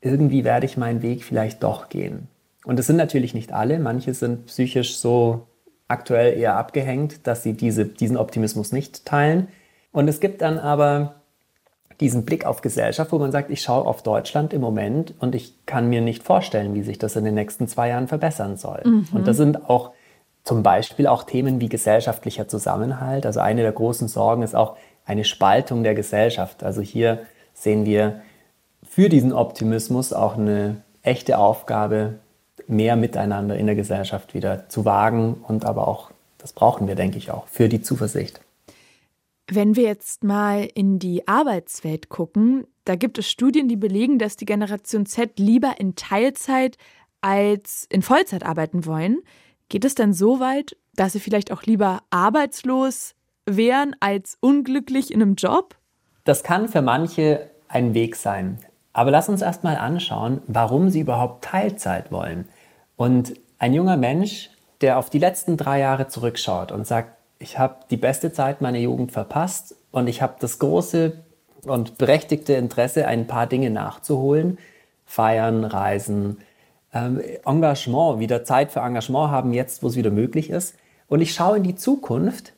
irgendwie 0.00 0.44
werde 0.44 0.66
ich 0.66 0.78
meinen 0.78 1.02
Weg 1.02 1.22
vielleicht 1.22 1.62
doch 1.62 1.90
gehen. 1.90 2.28
Und 2.64 2.80
es 2.80 2.86
sind 2.86 2.96
natürlich 2.96 3.34
nicht 3.34 3.52
alle. 3.52 3.78
Manche 3.78 4.14
sind 4.14 4.46
psychisch 4.46 4.96
so 4.96 5.46
aktuell 5.88 6.38
eher 6.38 6.56
abgehängt, 6.56 7.26
dass 7.26 7.42
sie 7.42 7.52
diese, 7.52 7.84
diesen 7.84 8.16
Optimismus 8.16 8.72
nicht 8.72 9.04
teilen. 9.04 9.48
Und 9.92 10.08
es 10.08 10.20
gibt 10.20 10.40
dann 10.40 10.58
aber 10.58 11.16
diesen 12.00 12.24
Blick 12.24 12.46
auf 12.46 12.62
Gesellschaft, 12.62 13.12
wo 13.12 13.18
man 13.18 13.30
sagt, 13.30 13.50
ich 13.50 13.60
schaue 13.60 13.84
auf 13.84 14.02
Deutschland 14.02 14.54
im 14.54 14.62
Moment 14.62 15.12
und 15.18 15.34
ich 15.34 15.66
kann 15.66 15.90
mir 15.90 16.00
nicht 16.00 16.22
vorstellen, 16.22 16.74
wie 16.74 16.82
sich 16.82 16.98
das 16.98 17.16
in 17.16 17.24
den 17.24 17.34
nächsten 17.34 17.68
zwei 17.68 17.88
Jahren 17.88 18.08
verbessern 18.08 18.56
soll. 18.56 18.80
Mhm. 18.84 19.08
Und 19.12 19.28
das 19.28 19.36
sind 19.36 19.68
auch 19.68 19.92
zum 20.44 20.62
Beispiel 20.62 21.06
auch 21.06 21.24
Themen 21.24 21.60
wie 21.60 21.68
gesellschaftlicher 21.68 22.48
Zusammenhalt. 22.48 23.26
Also 23.26 23.40
eine 23.40 23.60
der 23.60 23.72
großen 23.72 24.08
Sorgen 24.08 24.42
ist 24.42 24.54
auch, 24.54 24.76
eine 25.04 25.24
Spaltung 25.24 25.82
der 25.82 25.94
Gesellschaft. 25.94 26.62
Also 26.62 26.80
hier 26.80 27.26
sehen 27.54 27.84
wir 27.84 28.22
für 28.88 29.08
diesen 29.08 29.32
Optimismus 29.32 30.12
auch 30.12 30.36
eine 30.36 30.82
echte 31.02 31.38
Aufgabe, 31.38 32.18
mehr 32.66 32.96
Miteinander 32.96 33.56
in 33.56 33.66
der 33.66 33.74
Gesellschaft 33.74 34.34
wieder 34.34 34.68
zu 34.68 34.84
wagen 34.84 35.34
und 35.46 35.64
aber 35.64 35.88
auch 35.88 36.10
das 36.40 36.52
brauchen 36.52 36.88
wir, 36.88 36.94
denke 36.94 37.18
ich, 37.18 37.30
auch 37.30 37.46
für 37.48 37.68
die 37.68 37.82
Zuversicht. 37.82 38.40
Wenn 39.46 39.76
wir 39.76 39.84
jetzt 39.84 40.24
mal 40.24 40.68
in 40.74 40.98
die 40.98 41.26
Arbeitswelt 41.28 42.08
gucken, 42.08 42.66
da 42.84 42.96
gibt 42.96 43.18
es 43.18 43.28
Studien, 43.28 43.68
die 43.68 43.76
belegen, 43.76 44.18
dass 44.18 44.36
die 44.36 44.46
Generation 44.46 45.06
Z 45.06 45.38
lieber 45.38 45.74
in 45.78 45.96
Teilzeit 45.96 46.78
als 47.20 47.86
in 47.90 48.02
Vollzeit 48.02 48.44
arbeiten 48.44 48.86
wollen. 48.86 49.18
Geht 49.68 49.84
es 49.84 49.94
dann 49.94 50.14
so 50.14 50.40
weit, 50.40 50.76
dass 50.94 51.12
sie 51.12 51.20
vielleicht 51.20 51.52
auch 51.52 51.64
lieber 51.64 52.02
arbeitslos 52.10 53.14
wären 53.56 53.94
als 54.00 54.36
unglücklich 54.40 55.12
in 55.12 55.22
einem 55.22 55.34
Job? 55.34 55.76
Das 56.24 56.42
kann 56.42 56.68
für 56.68 56.82
manche 56.82 57.50
ein 57.68 57.94
Weg 57.94 58.16
sein. 58.16 58.58
Aber 58.92 59.10
lass 59.10 59.28
uns 59.28 59.42
erst 59.42 59.64
mal 59.64 59.76
anschauen, 59.76 60.42
warum 60.46 60.90
sie 60.90 61.00
überhaupt 61.00 61.44
Teilzeit 61.44 62.10
wollen. 62.10 62.48
Und 62.96 63.34
ein 63.58 63.72
junger 63.72 63.96
Mensch, 63.96 64.50
der 64.80 64.98
auf 64.98 65.10
die 65.10 65.18
letzten 65.18 65.56
drei 65.56 65.80
Jahre 65.80 66.08
zurückschaut 66.08 66.72
und 66.72 66.86
sagt, 66.86 67.12
ich 67.38 67.58
habe 67.58 67.76
die 67.90 67.96
beste 67.96 68.32
Zeit 68.32 68.60
meiner 68.60 68.78
Jugend 68.78 69.12
verpasst 69.12 69.76
und 69.92 70.08
ich 70.08 70.22
habe 70.22 70.34
das 70.40 70.58
große 70.58 71.12
und 71.64 71.98
berechtigte 71.98 72.54
Interesse, 72.54 73.06
ein 73.06 73.26
paar 73.26 73.46
Dinge 73.46 73.70
nachzuholen, 73.70 74.58
feiern, 75.04 75.64
reisen, 75.64 76.38
ähm, 76.92 77.20
Engagement, 77.44 78.18
wieder 78.18 78.44
Zeit 78.44 78.72
für 78.72 78.80
Engagement 78.80 79.30
haben, 79.30 79.52
jetzt, 79.52 79.82
wo 79.82 79.88
es 79.88 79.96
wieder 79.96 80.10
möglich 80.10 80.50
ist. 80.50 80.76
Und 81.08 81.20
ich 81.20 81.34
schaue 81.34 81.58
in 81.58 81.62
die 81.62 81.74
Zukunft 81.74 82.52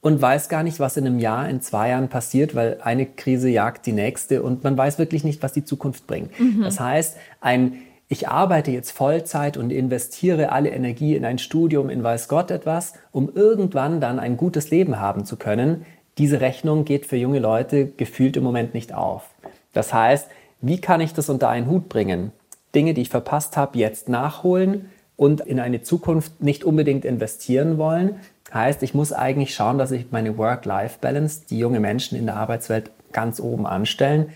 und 0.00 0.20
weiß 0.22 0.48
gar 0.48 0.62
nicht, 0.62 0.80
was 0.80 0.96
in 0.96 1.06
einem 1.06 1.18
Jahr, 1.18 1.48
in 1.48 1.60
zwei 1.60 1.90
Jahren 1.90 2.08
passiert, 2.08 2.54
weil 2.54 2.78
eine 2.82 3.06
Krise 3.06 3.48
jagt 3.48 3.86
die 3.86 3.92
nächste 3.92 4.42
und 4.42 4.62
man 4.64 4.76
weiß 4.76 4.98
wirklich 4.98 5.24
nicht, 5.24 5.42
was 5.42 5.52
die 5.52 5.64
Zukunft 5.64 6.06
bringt. 6.06 6.38
Mhm. 6.38 6.62
Das 6.62 6.78
heißt, 6.78 7.16
ein 7.40 7.82
ich 8.10 8.26
arbeite 8.26 8.70
jetzt 8.70 8.92
Vollzeit 8.92 9.58
und 9.58 9.70
investiere 9.70 10.50
alle 10.50 10.70
Energie 10.70 11.14
in 11.14 11.26
ein 11.26 11.36
Studium, 11.36 11.90
in 11.90 12.02
weiß 12.02 12.28
Gott 12.28 12.50
etwas, 12.50 12.94
um 13.12 13.30
irgendwann 13.34 14.00
dann 14.00 14.18
ein 14.18 14.38
gutes 14.38 14.70
Leben 14.70 14.98
haben 14.98 15.26
zu 15.26 15.36
können. 15.36 15.84
Diese 16.16 16.40
Rechnung 16.40 16.86
geht 16.86 17.04
für 17.04 17.16
junge 17.16 17.38
Leute 17.38 17.86
gefühlt 17.86 18.38
im 18.38 18.44
Moment 18.44 18.72
nicht 18.72 18.94
auf. 18.94 19.28
Das 19.74 19.92
heißt, 19.92 20.28
wie 20.62 20.80
kann 20.80 21.02
ich 21.02 21.12
das 21.12 21.28
unter 21.28 21.50
einen 21.50 21.68
Hut 21.68 21.90
bringen? 21.90 22.32
Dinge, 22.74 22.94
die 22.94 23.02
ich 23.02 23.10
verpasst 23.10 23.58
habe, 23.58 23.78
jetzt 23.78 24.08
nachholen 24.08 24.88
und 25.16 25.42
in 25.42 25.60
eine 25.60 25.82
Zukunft 25.82 26.42
nicht 26.42 26.64
unbedingt 26.64 27.04
investieren 27.04 27.76
wollen, 27.76 28.16
Heißt, 28.52 28.82
ich 28.82 28.94
muss 28.94 29.12
eigentlich 29.12 29.54
schauen, 29.54 29.78
dass 29.78 29.90
ich 29.90 30.10
meine 30.10 30.38
Work-Life-Balance, 30.38 31.42
die 31.50 31.58
junge 31.58 31.80
Menschen 31.80 32.18
in 32.18 32.26
der 32.26 32.36
Arbeitswelt 32.36 32.90
ganz 33.12 33.40
oben 33.40 33.66
anstellen, 33.66 34.32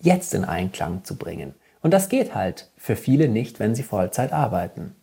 jetzt 0.00 0.34
in 0.34 0.44
Einklang 0.44 1.04
zu 1.04 1.16
bringen. 1.16 1.54
Und 1.82 1.92
das 1.92 2.08
geht 2.08 2.34
halt 2.34 2.70
für 2.76 2.96
viele 2.96 3.28
nicht, 3.28 3.58
wenn 3.58 3.74
sie 3.74 3.82
Vollzeit 3.82 4.32
arbeiten. 4.32 4.94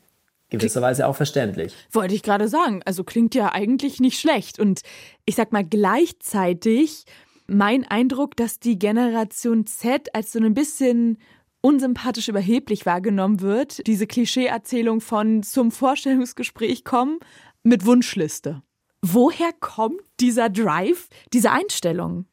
Gewisserweise 0.49 1.07
auch 1.07 1.15
verständlich. 1.15 1.75
Wollte 1.91 2.15
ich 2.15 2.23
gerade 2.23 2.47
sagen. 2.47 2.81
Also 2.86 3.03
klingt 3.03 3.36
ja 3.36 3.51
eigentlich 3.51 3.99
nicht 3.99 4.19
schlecht. 4.19 4.60
Und 4.60 4.81
ich 5.25 5.36
sag 5.36 5.51
mal 5.51 5.65
gleichzeitig 5.65 7.05
mein 7.47 7.83
Eindruck, 7.83 8.38
dass 8.38 8.60
die 8.60 8.79
Generation 8.79 9.65
Z 9.65 10.15
als 10.15 10.31
so 10.31 10.39
ein 10.39 10.53
bisschen 10.53 11.17
unsympathisch 11.60 12.29
überheblich 12.29 12.86
wahrgenommen 12.86 13.41
wird. 13.41 13.86
Diese 13.88 14.07
Klischee-Erzählung 14.07 15.01
von 15.01 15.43
zum 15.43 15.71
Vorstellungsgespräch 15.71 16.86
kommen, 16.86 17.19
mit 17.67 17.86
Wunschliste. 17.86 18.62
Woher 19.01 19.51
kommt 19.60 20.01
dieser 20.19 20.49
Drive, 20.49 21.08
diese 21.34 21.51
Einstellung? 21.51 22.25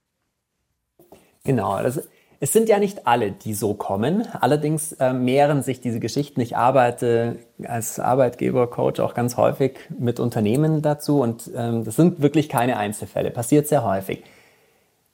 Genau, 1.44 1.82
das, 1.82 2.00
es 2.40 2.52
sind 2.52 2.68
ja 2.68 2.78
nicht 2.78 3.06
alle, 3.06 3.32
die 3.32 3.52
so 3.52 3.74
kommen. 3.74 4.26
Allerdings 4.40 4.92
äh, 4.92 5.12
mehren 5.12 5.62
sich 5.62 5.80
diese 5.80 6.00
Geschichten. 6.00 6.40
Ich 6.40 6.56
arbeite 6.56 7.38
als 7.64 7.98
Arbeitgeber, 7.98 8.68
Coach 8.68 9.00
auch 9.00 9.14
ganz 9.14 9.36
häufig 9.36 9.76
mit 9.98 10.20
Unternehmen 10.20 10.80
dazu 10.80 11.20
und 11.20 11.50
ähm, 11.54 11.84
das 11.84 11.96
sind 11.96 12.22
wirklich 12.22 12.48
keine 12.48 12.76
Einzelfälle, 12.76 13.30
passiert 13.30 13.68
sehr 13.68 13.84
häufig. 13.84 14.22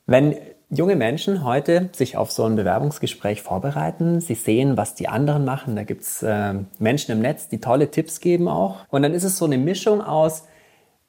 Wenn 0.06 0.36
junge 0.70 0.96
Menschen 0.96 1.44
heute 1.44 1.90
sich 1.92 2.16
auf 2.16 2.30
so 2.30 2.44
ein 2.44 2.56
Bewerbungsgespräch 2.56 3.42
vorbereiten. 3.42 4.20
Sie 4.20 4.34
sehen, 4.34 4.76
was 4.76 4.94
die 4.94 5.08
anderen 5.08 5.44
machen. 5.44 5.76
Da 5.76 5.82
gibt's 5.82 6.22
äh, 6.22 6.54
Menschen 6.78 7.12
im 7.12 7.20
Netz, 7.20 7.48
die 7.48 7.60
tolle 7.60 7.90
Tipps 7.90 8.20
geben 8.20 8.48
auch. 8.48 8.76
Und 8.90 9.02
dann 9.02 9.12
ist 9.12 9.24
es 9.24 9.36
so 9.36 9.44
eine 9.44 9.58
Mischung 9.58 10.00
aus, 10.00 10.44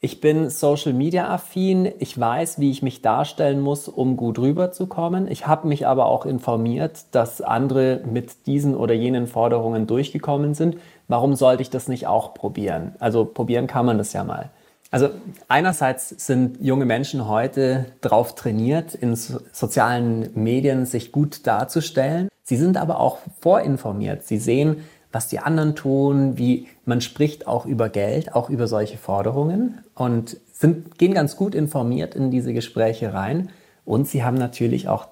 ich 0.03 0.19
bin 0.19 0.49
Social 0.49 0.93
Media 0.93 1.29
affin, 1.29 1.91
ich 1.99 2.19
weiß, 2.19 2.59
wie 2.59 2.71
ich 2.71 2.81
mich 2.81 3.03
darstellen 3.03 3.59
muss, 3.59 3.87
um 3.87 4.17
gut 4.17 4.39
rüberzukommen. 4.39 5.29
Ich 5.29 5.45
habe 5.45 5.67
mich 5.67 5.85
aber 5.85 6.07
auch 6.07 6.25
informiert, 6.25 7.05
dass 7.11 7.39
andere 7.39 8.01
mit 8.11 8.47
diesen 8.47 8.75
oder 8.75 8.95
jenen 8.95 9.27
Forderungen 9.27 9.85
durchgekommen 9.85 10.55
sind. 10.55 10.77
Warum 11.07 11.35
sollte 11.35 11.61
ich 11.61 11.69
das 11.69 11.87
nicht 11.87 12.07
auch 12.07 12.33
probieren? 12.33 12.95
Also 12.97 13.25
probieren 13.25 13.67
kann 13.67 13.85
man 13.85 13.99
das 13.99 14.11
ja 14.13 14.23
mal. 14.23 14.49
Also 14.91 15.09
einerseits 15.47 16.09
sind 16.09 16.61
junge 16.61 16.85
Menschen 16.85 17.27
heute 17.27 17.85
darauf 18.01 18.35
trainiert, 18.35 18.93
in 18.93 19.15
so 19.15 19.39
sozialen 19.53 20.29
Medien 20.35 20.85
sich 20.85 21.13
gut 21.13 21.47
darzustellen. 21.47 22.27
Sie 22.43 22.57
sind 22.57 22.75
aber 22.75 22.99
auch 22.99 23.19
vorinformiert. 23.39 24.27
Sie 24.27 24.37
sehen, 24.37 24.83
was 25.13 25.29
die 25.29 25.39
anderen 25.39 25.75
tun, 25.75 26.37
wie 26.37 26.67
man 26.83 26.99
spricht 26.99 27.47
auch 27.47 27.65
über 27.65 27.87
Geld, 27.87 28.35
auch 28.35 28.49
über 28.49 28.67
solche 28.67 28.97
Forderungen 28.97 29.79
und 29.95 30.37
sind, 30.51 30.97
gehen 30.97 31.13
ganz 31.13 31.37
gut 31.37 31.55
informiert 31.55 32.13
in 32.13 32.29
diese 32.29 32.53
Gespräche 32.53 33.13
rein. 33.13 33.49
Und 33.85 34.09
sie 34.09 34.25
haben 34.25 34.37
natürlich 34.37 34.89
auch 34.89 35.07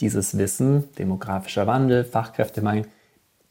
dieses 0.00 0.38
Wissen, 0.38 0.88
demografischer 0.98 1.68
Wandel, 1.68 2.04
Fachkräftemangel, 2.04 2.86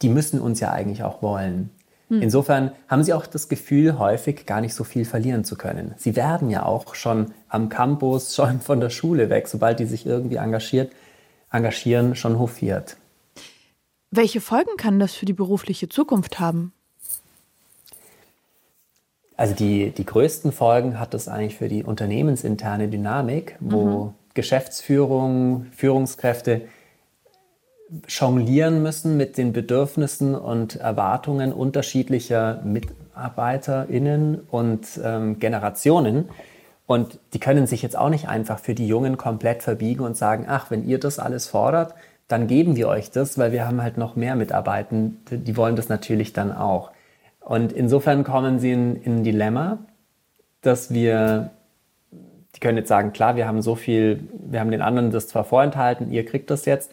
die 0.01 0.09
müssen 0.09 0.41
uns 0.41 0.59
ja 0.59 0.71
eigentlich 0.71 1.03
auch 1.03 1.21
wollen. 1.21 1.69
Hm. 2.09 2.21
Insofern 2.21 2.71
haben 2.87 3.03
sie 3.03 3.13
auch 3.13 3.25
das 3.27 3.47
Gefühl, 3.47 3.97
häufig 3.97 4.45
gar 4.45 4.61
nicht 4.61 4.73
so 4.73 4.83
viel 4.83 5.05
verlieren 5.05 5.43
zu 5.43 5.55
können. 5.55 5.93
Sie 5.97 6.15
werden 6.15 6.49
ja 6.49 6.65
auch 6.65 6.95
schon 6.95 7.31
am 7.47 7.69
Campus, 7.69 8.35
schon 8.35 8.59
von 8.59 8.79
der 8.79 8.89
Schule 8.89 9.29
weg, 9.29 9.47
sobald 9.47 9.79
die 9.79 9.85
sich 9.85 10.05
irgendwie 10.05 10.37
engagiert, 10.37 10.91
engagieren, 11.51 12.15
schon 12.15 12.39
hofiert. 12.39 12.97
Welche 14.11 14.41
Folgen 14.41 14.75
kann 14.77 14.99
das 14.99 15.13
für 15.13 15.25
die 15.25 15.33
berufliche 15.33 15.87
Zukunft 15.87 16.39
haben? 16.39 16.73
Also 19.37 19.53
die, 19.53 19.91
die 19.91 20.05
größten 20.05 20.51
Folgen 20.51 20.99
hat 20.99 21.13
das 21.13 21.29
eigentlich 21.29 21.55
für 21.55 21.69
die 21.69 21.83
unternehmensinterne 21.83 22.89
Dynamik, 22.89 23.55
wo 23.59 24.05
mhm. 24.05 24.13
Geschäftsführung, 24.33 25.67
Führungskräfte 25.71 26.63
jonglieren 28.07 28.83
müssen 28.83 29.17
mit 29.17 29.37
den 29.37 29.53
Bedürfnissen 29.53 30.35
und 30.35 30.75
Erwartungen 30.75 31.53
unterschiedlicher 31.53 32.61
MitarbeiterInnen 32.63 34.41
und 34.49 34.99
ähm, 35.03 35.39
Generationen. 35.39 36.29
Und 36.85 37.19
die 37.33 37.39
können 37.39 37.67
sich 37.67 37.81
jetzt 37.81 37.97
auch 37.97 38.09
nicht 38.09 38.27
einfach 38.27 38.59
für 38.59 38.73
die 38.73 38.87
Jungen 38.87 39.17
komplett 39.17 39.63
verbiegen 39.63 40.03
und 40.03 40.17
sagen, 40.17 40.45
ach, 40.47 40.71
wenn 40.71 40.87
ihr 40.87 40.99
das 40.99 41.19
alles 41.19 41.47
fordert, 41.47 41.93
dann 42.27 42.47
geben 42.47 42.75
wir 42.75 42.87
euch 42.87 43.11
das, 43.11 43.37
weil 43.37 43.51
wir 43.51 43.65
haben 43.65 43.81
halt 43.81 43.97
noch 43.97 44.15
mehr 44.15 44.35
Mitarbeitende, 44.35 45.37
die 45.37 45.57
wollen 45.57 45.75
das 45.75 45.89
natürlich 45.89 46.33
dann 46.33 46.51
auch. 46.51 46.91
Und 47.39 47.73
insofern 47.73 48.23
kommen 48.23 48.59
sie 48.59 48.71
in, 48.71 48.95
in 48.95 49.17
ein 49.17 49.23
Dilemma, 49.23 49.79
dass 50.61 50.93
wir, 50.93 51.49
die 52.11 52.59
können 52.59 52.77
jetzt 52.77 52.89
sagen, 52.89 53.13
klar, 53.13 53.35
wir 53.35 53.47
haben 53.47 53.61
so 53.61 53.75
viel, 53.75 54.27
wir 54.33 54.59
haben 54.59 54.71
den 54.71 54.81
anderen 54.81 55.11
das 55.11 55.27
zwar 55.27 55.43
vorenthalten, 55.43 56.11
ihr 56.11 56.25
kriegt 56.25 56.51
das 56.51 56.65
jetzt, 56.65 56.91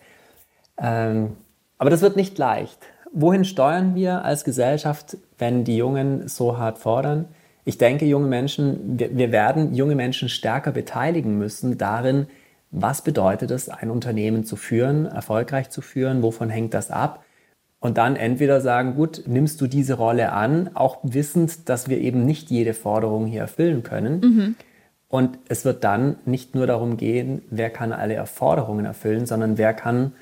ähm, 0.81 1.37
aber 1.79 1.91
das 1.91 2.03
wird 2.03 2.17
nicht 2.17 2.39
leicht. 2.39 2.79
Wohin 3.13 3.45
steuern 3.45 3.95
wir 3.95 4.25
als 4.25 4.45
Gesellschaft, 4.45 5.17
wenn 5.39 5.65
die 5.65 5.77
Jungen 5.77 6.29
so 6.29 6.59
hart 6.59 6.79
fordern? 6.79 7.27
Ich 7.65 7.79
denke, 7.79 8.05
junge 8.05 8.29
Menschen, 8.29 8.99
wir, 8.99 9.17
wir 9.17 9.33
werden 9.33 9.75
junge 9.75 9.95
Menschen 9.95 10.29
stärker 10.29 10.73
beteiligen 10.73 11.39
müssen 11.39 11.79
darin, 11.79 12.27
was 12.71 13.03
bedeutet 13.03 13.51
es, 13.51 13.69
ein 13.69 13.91
Unternehmen 13.91 14.45
zu 14.45 14.57
führen, 14.57 15.07
erfolgreich 15.07 15.71
zu 15.71 15.81
führen, 15.81 16.23
wovon 16.23 16.51
hängt 16.51 16.75
das 16.75 16.91
ab? 16.91 17.25
Und 17.79 17.99
dann 17.99 18.17
entweder 18.17 18.61
sagen, 18.61 18.97
gut, 18.97 19.23
nimmst 19.27 19.61
du 19.61 19.67
diese 19.67 19.95
Rolle 19.95 20.33
an, 20.33 20.71
auch 20.75 20.99
wissend, 21.03 21.69
dass 21.69 21.89
wir 21.89 21.99
eben 21.99 22.25
nicht 22.25 22.51
jede 22.51 22.75
Forderung 22.75 23.27
hier 23.27 23.43
erfüllen 23.43 23.83
können. 23.83 24.21
Mhm. 24.21 24.57
Und 25.09 25.39
es 25.49 25.65
wird 25.65 25.85
dann 25.85 26.17
nicht 26.25 26.55
nur 26.55 26.67
darum 26.67 26.97
gehen, 26.97 27.43
wer 27.51 27.71
kann 27.71 27.93
alle 27.93 28.25
Forderungen 28.27 28.85
erfüllen, 28.85 29.27
sondern 29.27 29.57
wer 29.57 29.73
kann 29.73 30.13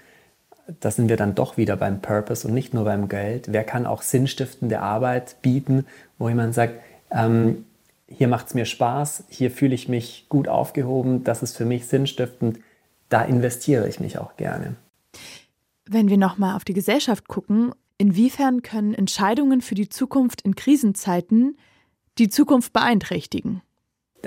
da 0.81 0.90
sind 0.90 1.09
wir 1.09 1.16
dann 1.16 1.35
doch 1.35 1.57
wieder 1.57 1.77
beim 1.77 2.00
Purpose 2.00 2.46
und 2.46 2.55
nicht 2.55 2.74
nur 2.74 2.85
beim 2.85 3.09
Geld. 3.09 3.53
Wer 3.53 3.64
kann 3.64 3.87
auch 3.87 4.03
sinnstiftende 4.03 4.81
Arbeit 4.81 5.37
bieten, 5.42 5.87
wo 6.18 6.29
jemand 6.29 6.55
sagt, 6.55 6.81
ähm, 7.11 7.64
hier 8.09 8.29
macht 8.29 8.48
es 8.48 8.55
mir 8.55 8.64
Spaß, 8.64 9.24
hier 9.29 9.50
fühle 9.50 9.74
ich 9.74 9.88
mich 9.88 10.27
gut 10.29 10.48
aufgehoben, 10.48 11.24
das 11.24 11.42
ist 11.42 11.57
für 11.57 11.64
mich 11.64 11.87
sinnstiftend, 11.87 12.59
da 13.09 13.22
investiere 13.22 13.88
ich 13.88 14.00
mich 14.00 14.18
auch 14.18 14.37
gerne. 14.37 14.77
Wenn 15.87 16.09
wir 16.09 16.16
nochmal 16.16 16.57
auf 16.57 16.64
die 16.64 16.72
Gesellschaft 16.72 17.29
gucken, 17.29 17.72
inwiefern 17.98 18.62
können 18.62 18.94
Entscheidungen 18.94 19.61
für 19.61 19.74
die 19.74 19.88
Zukunft 19.88 20.42
in 20.42 20.55
Krisenzeiten 20.55 21.59
die 22.18 22.29
Zukunft 22.29 22.72
beeinträchtigen? 22.72 23.62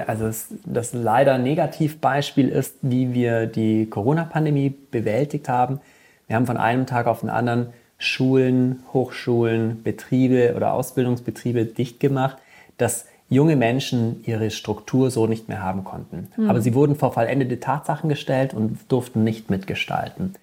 Also 0.06 0.26
das, 0.26 0.50
das 0.66 0.94
leider 0.94 1.40
Negativbeispiel 1.40 2.50
ist, 2.50 2.78
wie 2.82 3.14
wir 3.14 3.48
die 3.48 3.90
Corona-Pandemie 3.90 4.70
bewältigt 4.92 5.50
haben. 5.50 5.80
Wir 6.28 6.36
haben 6.36 6.46
von 6.46 6.58
einem 6.58 6.86
Tag 6.86 7.08
auf 7.08 7.22
den 7.22 7.30
anderen 7.30 7.68
Schulen, 7.98 8.84
Hochschulen, 8.94 9.82
Betriebe 9.84 10.54
oder 10.56 10.74
Ausbildungsbetriebe 10.74 11.66
dicht 11.66 12.00
gemacht. 12.00 12.38
Das 12.78 13.06
junge 13.30 13.56
Menschen 13.56 14.24
ihre 14.26 14.52
Struktur 14.52 15.10
so 15.10 15.28
nicht 15.28 15.50
mehr 15.50 15.62
haben 15.62 15.84
konnten. 15.84 16.30
Mhm. 16.38 16.50
Aber 16.50 16.62
sie 16.62 16.74
wurden 16.74 16.96
vor 16.96 17.14
vollendete 17.14 17.60
Tatsachen 17.60 18.10
gestellt 18.10 18.54
und 18.54 18.80
durften 18.90 19.24
nicht 19.24 19.50
mitgestalten. 19.50 20.36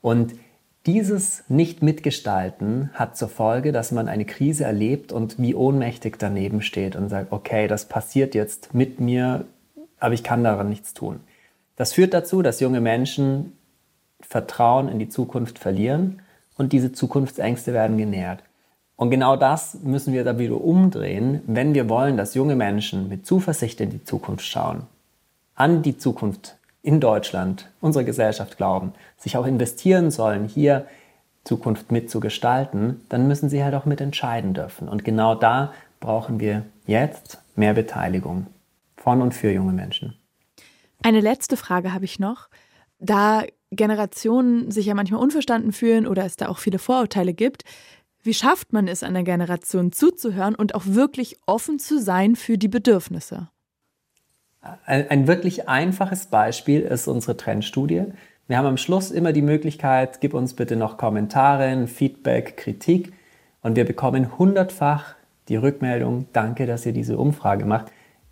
Und 0.00 0.34
dieses 0.86 1.44
Nicht-Mitgestalten 1.48 2.90
hat 2.94 3.16
zur 3.16 3.28
Folge, 3.28 3.70
dass 3.70 3.92
man 3.92 4.08
eine 4.08 4.24
Krise 4.24 4.64
erlebt 4.64 5.12
und 5.12 5.40
wie 5.40 5.54
ohnmächtig 5.54 6.16
daneben 6.18 6.60
steht 6.60 6.96
und 6.96 7.08
sagt, 7.08 7.30
okay, 7.30 7.68
das 7.68 7.84
passiert 7.86 8.34
jetzt 8.34 8.74
mit 8.74 8.98
mir, 8.98 9.44
aber 10.00 10.14
ich 10.14 10.24
kann 10.24 10.42
daran 10.42 10.68
nichts 10.68 10.92
tun. 10.92 11.20
Das 11.76 11.92
führt 11.92 12.12
dazu, 12.12 12.42
dass 12.42 12.58
junge 12.58 12.80
Menschen 12.80 13.52
Vertrauen 14.22 14.88
in 14.88 14.98
die 14.98 15.08
Zukunft 15.08 15.58
verlieren 15.58 16.22
und 16.56 16.72
diese 16.72 16.92
Zukunftsängste 16.92 17.72
werden 17.72 17.98
genährt. 17.98 18.42
Und 18.96 19.10
genau 19.10 19.36
das 19.36 19.74
müssen 19.82 20.12
wir 20.12 20.22
da 20.24 20.38
wieder 20.38 20.60
umdrehen, 20.60 21.42
wenn 21.46 21.74
wir 21.74 21.88
wollen, 21.88 22.16
dass 22.16 22.34
junge 22.34 22.56
Menschen 22.56 23.08
mit 23.08 23.26
Zuversicht 23.26 23.80
in 23.80 23.90
die 23.90 24.04
Zukunft 24.04 24.44
schauen, 24.44 24.82
an 25.54 25.82
die 25.82 25.98
Zukunft 25.98 26.56
in 26.82 27.00
Deutschland, 27.00 27.68
unsere 27.80 28.04
Gesellschaft 28.04 28.56
glauben, 28.56 28.92
sich 29.16 29.36
auch 29.36 29.46
investieren 29.46 30.10
sollen, 30.10 30.46
hier 30.46 30.86
Zukunft 31.44 31.90
mitzugestalten, 31.90 33.00
dann 33.08 33.26
müssen 33.26 33.48
sie 33.48 33.64
halt 33.64 33.74
auch 33.74 33.84
mitentscheiden 33.84 34.54
dürfen. 34.54 34.88
Und 34.88 35.04
genau 35.04 35.34
da 35.34 35.72
brauchen 36.00 36.38
wir 36.38 36.64
jetzt 36.86 37.38
mehr 37.56 37.74
Beteiligung 37.74 38.46
von 38.96 39.22
und 39.22 39.32
für 39.32 39.50
junge 39.50 39.72
Menschen. 39.72 40.16
Eine 41.02 41.20
letzte 41.20 41.56
Frage 41.56 41.92
habe 41.92 42.04
ich 42.04 42.18
noch. 42.20 42.48
Da 43.00 43.42
Generationen 43.72 44.70
sich 44.70 44.86
ja 44.86 44.94
manchmal 44.94 45.20
unverstanden 45.20 45.72
fühlen 45.72 46.06
oder 46.06 46.24
es 46.24 46.36
da 46.36 46.48
auch 46.48 46.58
viele 46.58 46.78
Vorurteile 46.78 47.34
gibt, 47.34 47.64
wie 48.22 48.34
schafft 48.34 48.72
man 48.72 48.86
es, 48.86 49.02
einer 49.02 49.24
Generation 49.24 49.90
zuzuhören 49.90 50.54
und 50.54 50.74
auch 50.74 50.86
wirklich 50.86 51.38
offen 51.46 51.78
zu 51.78 52.00
sein 52.00 52.36
für 52.36 52.56
die 52.56 52.68
Bedürfnisse? 52.68 53.48
Ein, 54.86 55.10
ein 55.10 55.26
wirklich 55.26 55.68
einfaches 55.68 56.26
Beispiel 56.26 56.82
ist 56.82 57.08
unsere 57.08 57.36
Trendstudie. 57.36 58.04
Wir 58.46 58.58
haben 58.58 58.66
am 58.66 58.76
Schluss 58.76 59.10
immer 59.10 59.32
die 59.32 59.42
Möglichkeit, 59.42 60.20
gib 60.20 60.34
uns 60.34 60.54
bitte 60.54 60.76
noch 60.76 60.98
Kommentare, 60.98 61.88
Feedback, 61.88 62.56
Kritik 62.56 63.12
und 63.62 63.74
wir 63.74 63.84
bekommen 63.84 64.38
hundertfach 64.38 65.16
die 65.48 65.56
Rückmeldung, 65.56 66.26
danke, 66.32 66.66
dass 66.66 66.86
ihr 66.86 66.92
diese 66.92 67.18
Umfrage 67.18 67.64
macht. 67.64 67.86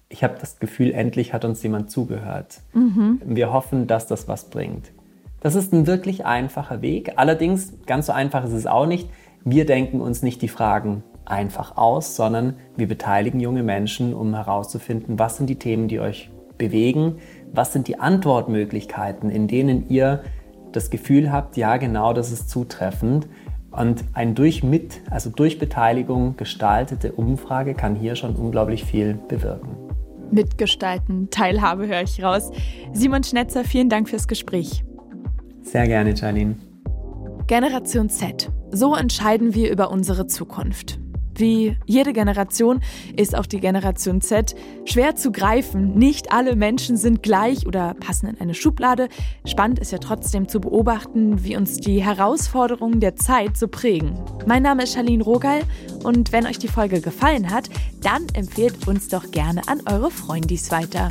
Ich 0.08 0.22
habe 0.22 0.36
das 0.40 0.60
Gefühl, 0.60 0.92
endlich 0.92 1.32
hat 1.32 1.44
uns 1.44 1.62
jemand 1.62 1.90
zugehört. 1.90 2.60
Mhm. 2.72 3.20
Wir 3.24 3.52
hoffen, 3.52 3.88
dass 3.88 4.06
das 4.06 4.28
was 4.28 4.50
bringt. 4.50 4.92
Das 5.40 5.54
ist 5.54 5.72
ein 5.72 5.86
wirklich 5.86 6.26
einfacher 6.26 6.82
Weg. 6.82 7.14
Allerdings, 7.16 7.72
ganz 7.86 8.06
so 8.06 8.12
einfach 8.12 8.44
ist 8.44 8.52
es 8.52 8.66
auch 8.66 8.86
nicht. 8.86 9.08
Wir 9.42 9.64
denken 9.64 10.00
uns 10.00 10.22
nicht 10.22 10.42
die 10.42 10.48
Fragen 10.48 11.02
einfach 11.24 11.76
aus, 11.76 12.14
sondern 12.14 12.56
wir 12.76 12.86
beteiligen 12.86 13.40
junge 13.40 13.62
Menschen, 13.62 14.12
um 14.14 14.34
herauszufinden, 14.34 15.18
was 15.18 15.38
sind 15.38 15.48
die 15.48 15.58
Themen, 15.58 15.88
die 15.88 16.00
euch 16.00 16.30
bewegen, 16.58 17.16
was 17.52 17.72
sind 17.72 17.88
die 17.88 17.98
Antwortmöglichkeiten, 17.98 19.30
in 19.30 19.48
denen 19.48 19.88
ihr 19.88 20.22
das 20.72 20.90
Gefühl 20.90 21.32
habt, 21.32 21.56
ja 21.56 21.78
genau, 21.78 22.12
das 22.12 22.32
ist 22.32 22.50
zutreffend. 22.50 23.28
Und 23.70 24.04
ein 24.12 24.34
durch 24.34 24.62
mit, 24.62 25.00
also 25.10 25.30
durch 25.30 25.58
Beteiligung 25.58 26.36
gestaltete 26.36 27.12
Umfrage 27.12 27.74
kann 27.74 27.94
hier 27.94 28.14
schon 28.14 28.36
unglaublich 28.36 28.84
viel 28.84 29.14
bewirken. 29.14 29.70
Mitgestalten, 30.30 31.30
Teilhabe 31.30 31.86
höre 31.86 32.02
ich 32.02 32.22
raus. 32.22 32.50
Simon 32.92 33.24
Schnetzer, 33.24 33.64
vielen 33.64 33.88
Dank 33.88 34.08
fürs 34.08 34.28
Gespräch. 34.28 34.84
Sehr 35.70 35.86
gerne, 35.86 36.14
Janine. 36.16 36.56
Generation 37.46 38.08
Z. 38.08 38.50
So 38.72 38.96
entscheiden 38.96 39.54
wir 39.54 39.70
über 39.70 39.92
unsere 39.92 40.26
Zukunft. 40.26 40.98
Wie 41.36 41.76
jede 41.86 42.12
Generation 42.12 42.80
ist 43.16 43.36
auch 43.36 43.46
die 43.46 43.60
Generation 43.60 44.20
Z 44.20 44.56
schwer 44.84 45.14
zu 45.14 45.30
greifen. 45.30 45.96
Nicht 45.96 46.32
alle 46.32 46.56
Menschen 46.56 46.96
sind 46.96 47.22
gleich 47.22 47.68
oder 47.68 47.94
passen 47.94 48.26
in 48.26 48.40
eine 48.40 48.54
Schublade. 48.54 49.08
Spannend 49.46 49.78
ist 49.78 49.92
ja 49.92 49.98
trotzdem 49.98 50.48
zu 50.48 50.60
beobachten, 50.60 51.44
wie 51.44 51.56
uns 51.56 51.76
die 51.76 52.02
Herausforderungen 52.02 52.98
der 52.98 53.14
Zeit 53.14 53.56
so 53.56 53.68
prägen. 53.68 54.18
Mein 54.46 54.64
Name 54.64 54.82
ist 54.82 54.94
Charlene 54.94 55.22
Rogal 55.22 55.60
und 56.02 56.32
wenn 56.32 56.46
euch 56.46 56.58
die 56.58 56.68
Folge 56.68 57.00
gefallen 57.00 57.48
hat, 57.48 57.70
dann 58.02 58.26
empfehlt 58.34 58.88
uns 58.88 59.06
doch 59.06 59.30
gerne 59.30 59.62
an 59.68 59.82
eure 59.86 60.10
Freundis 60.10 60.72
weiter. 60.72 61.10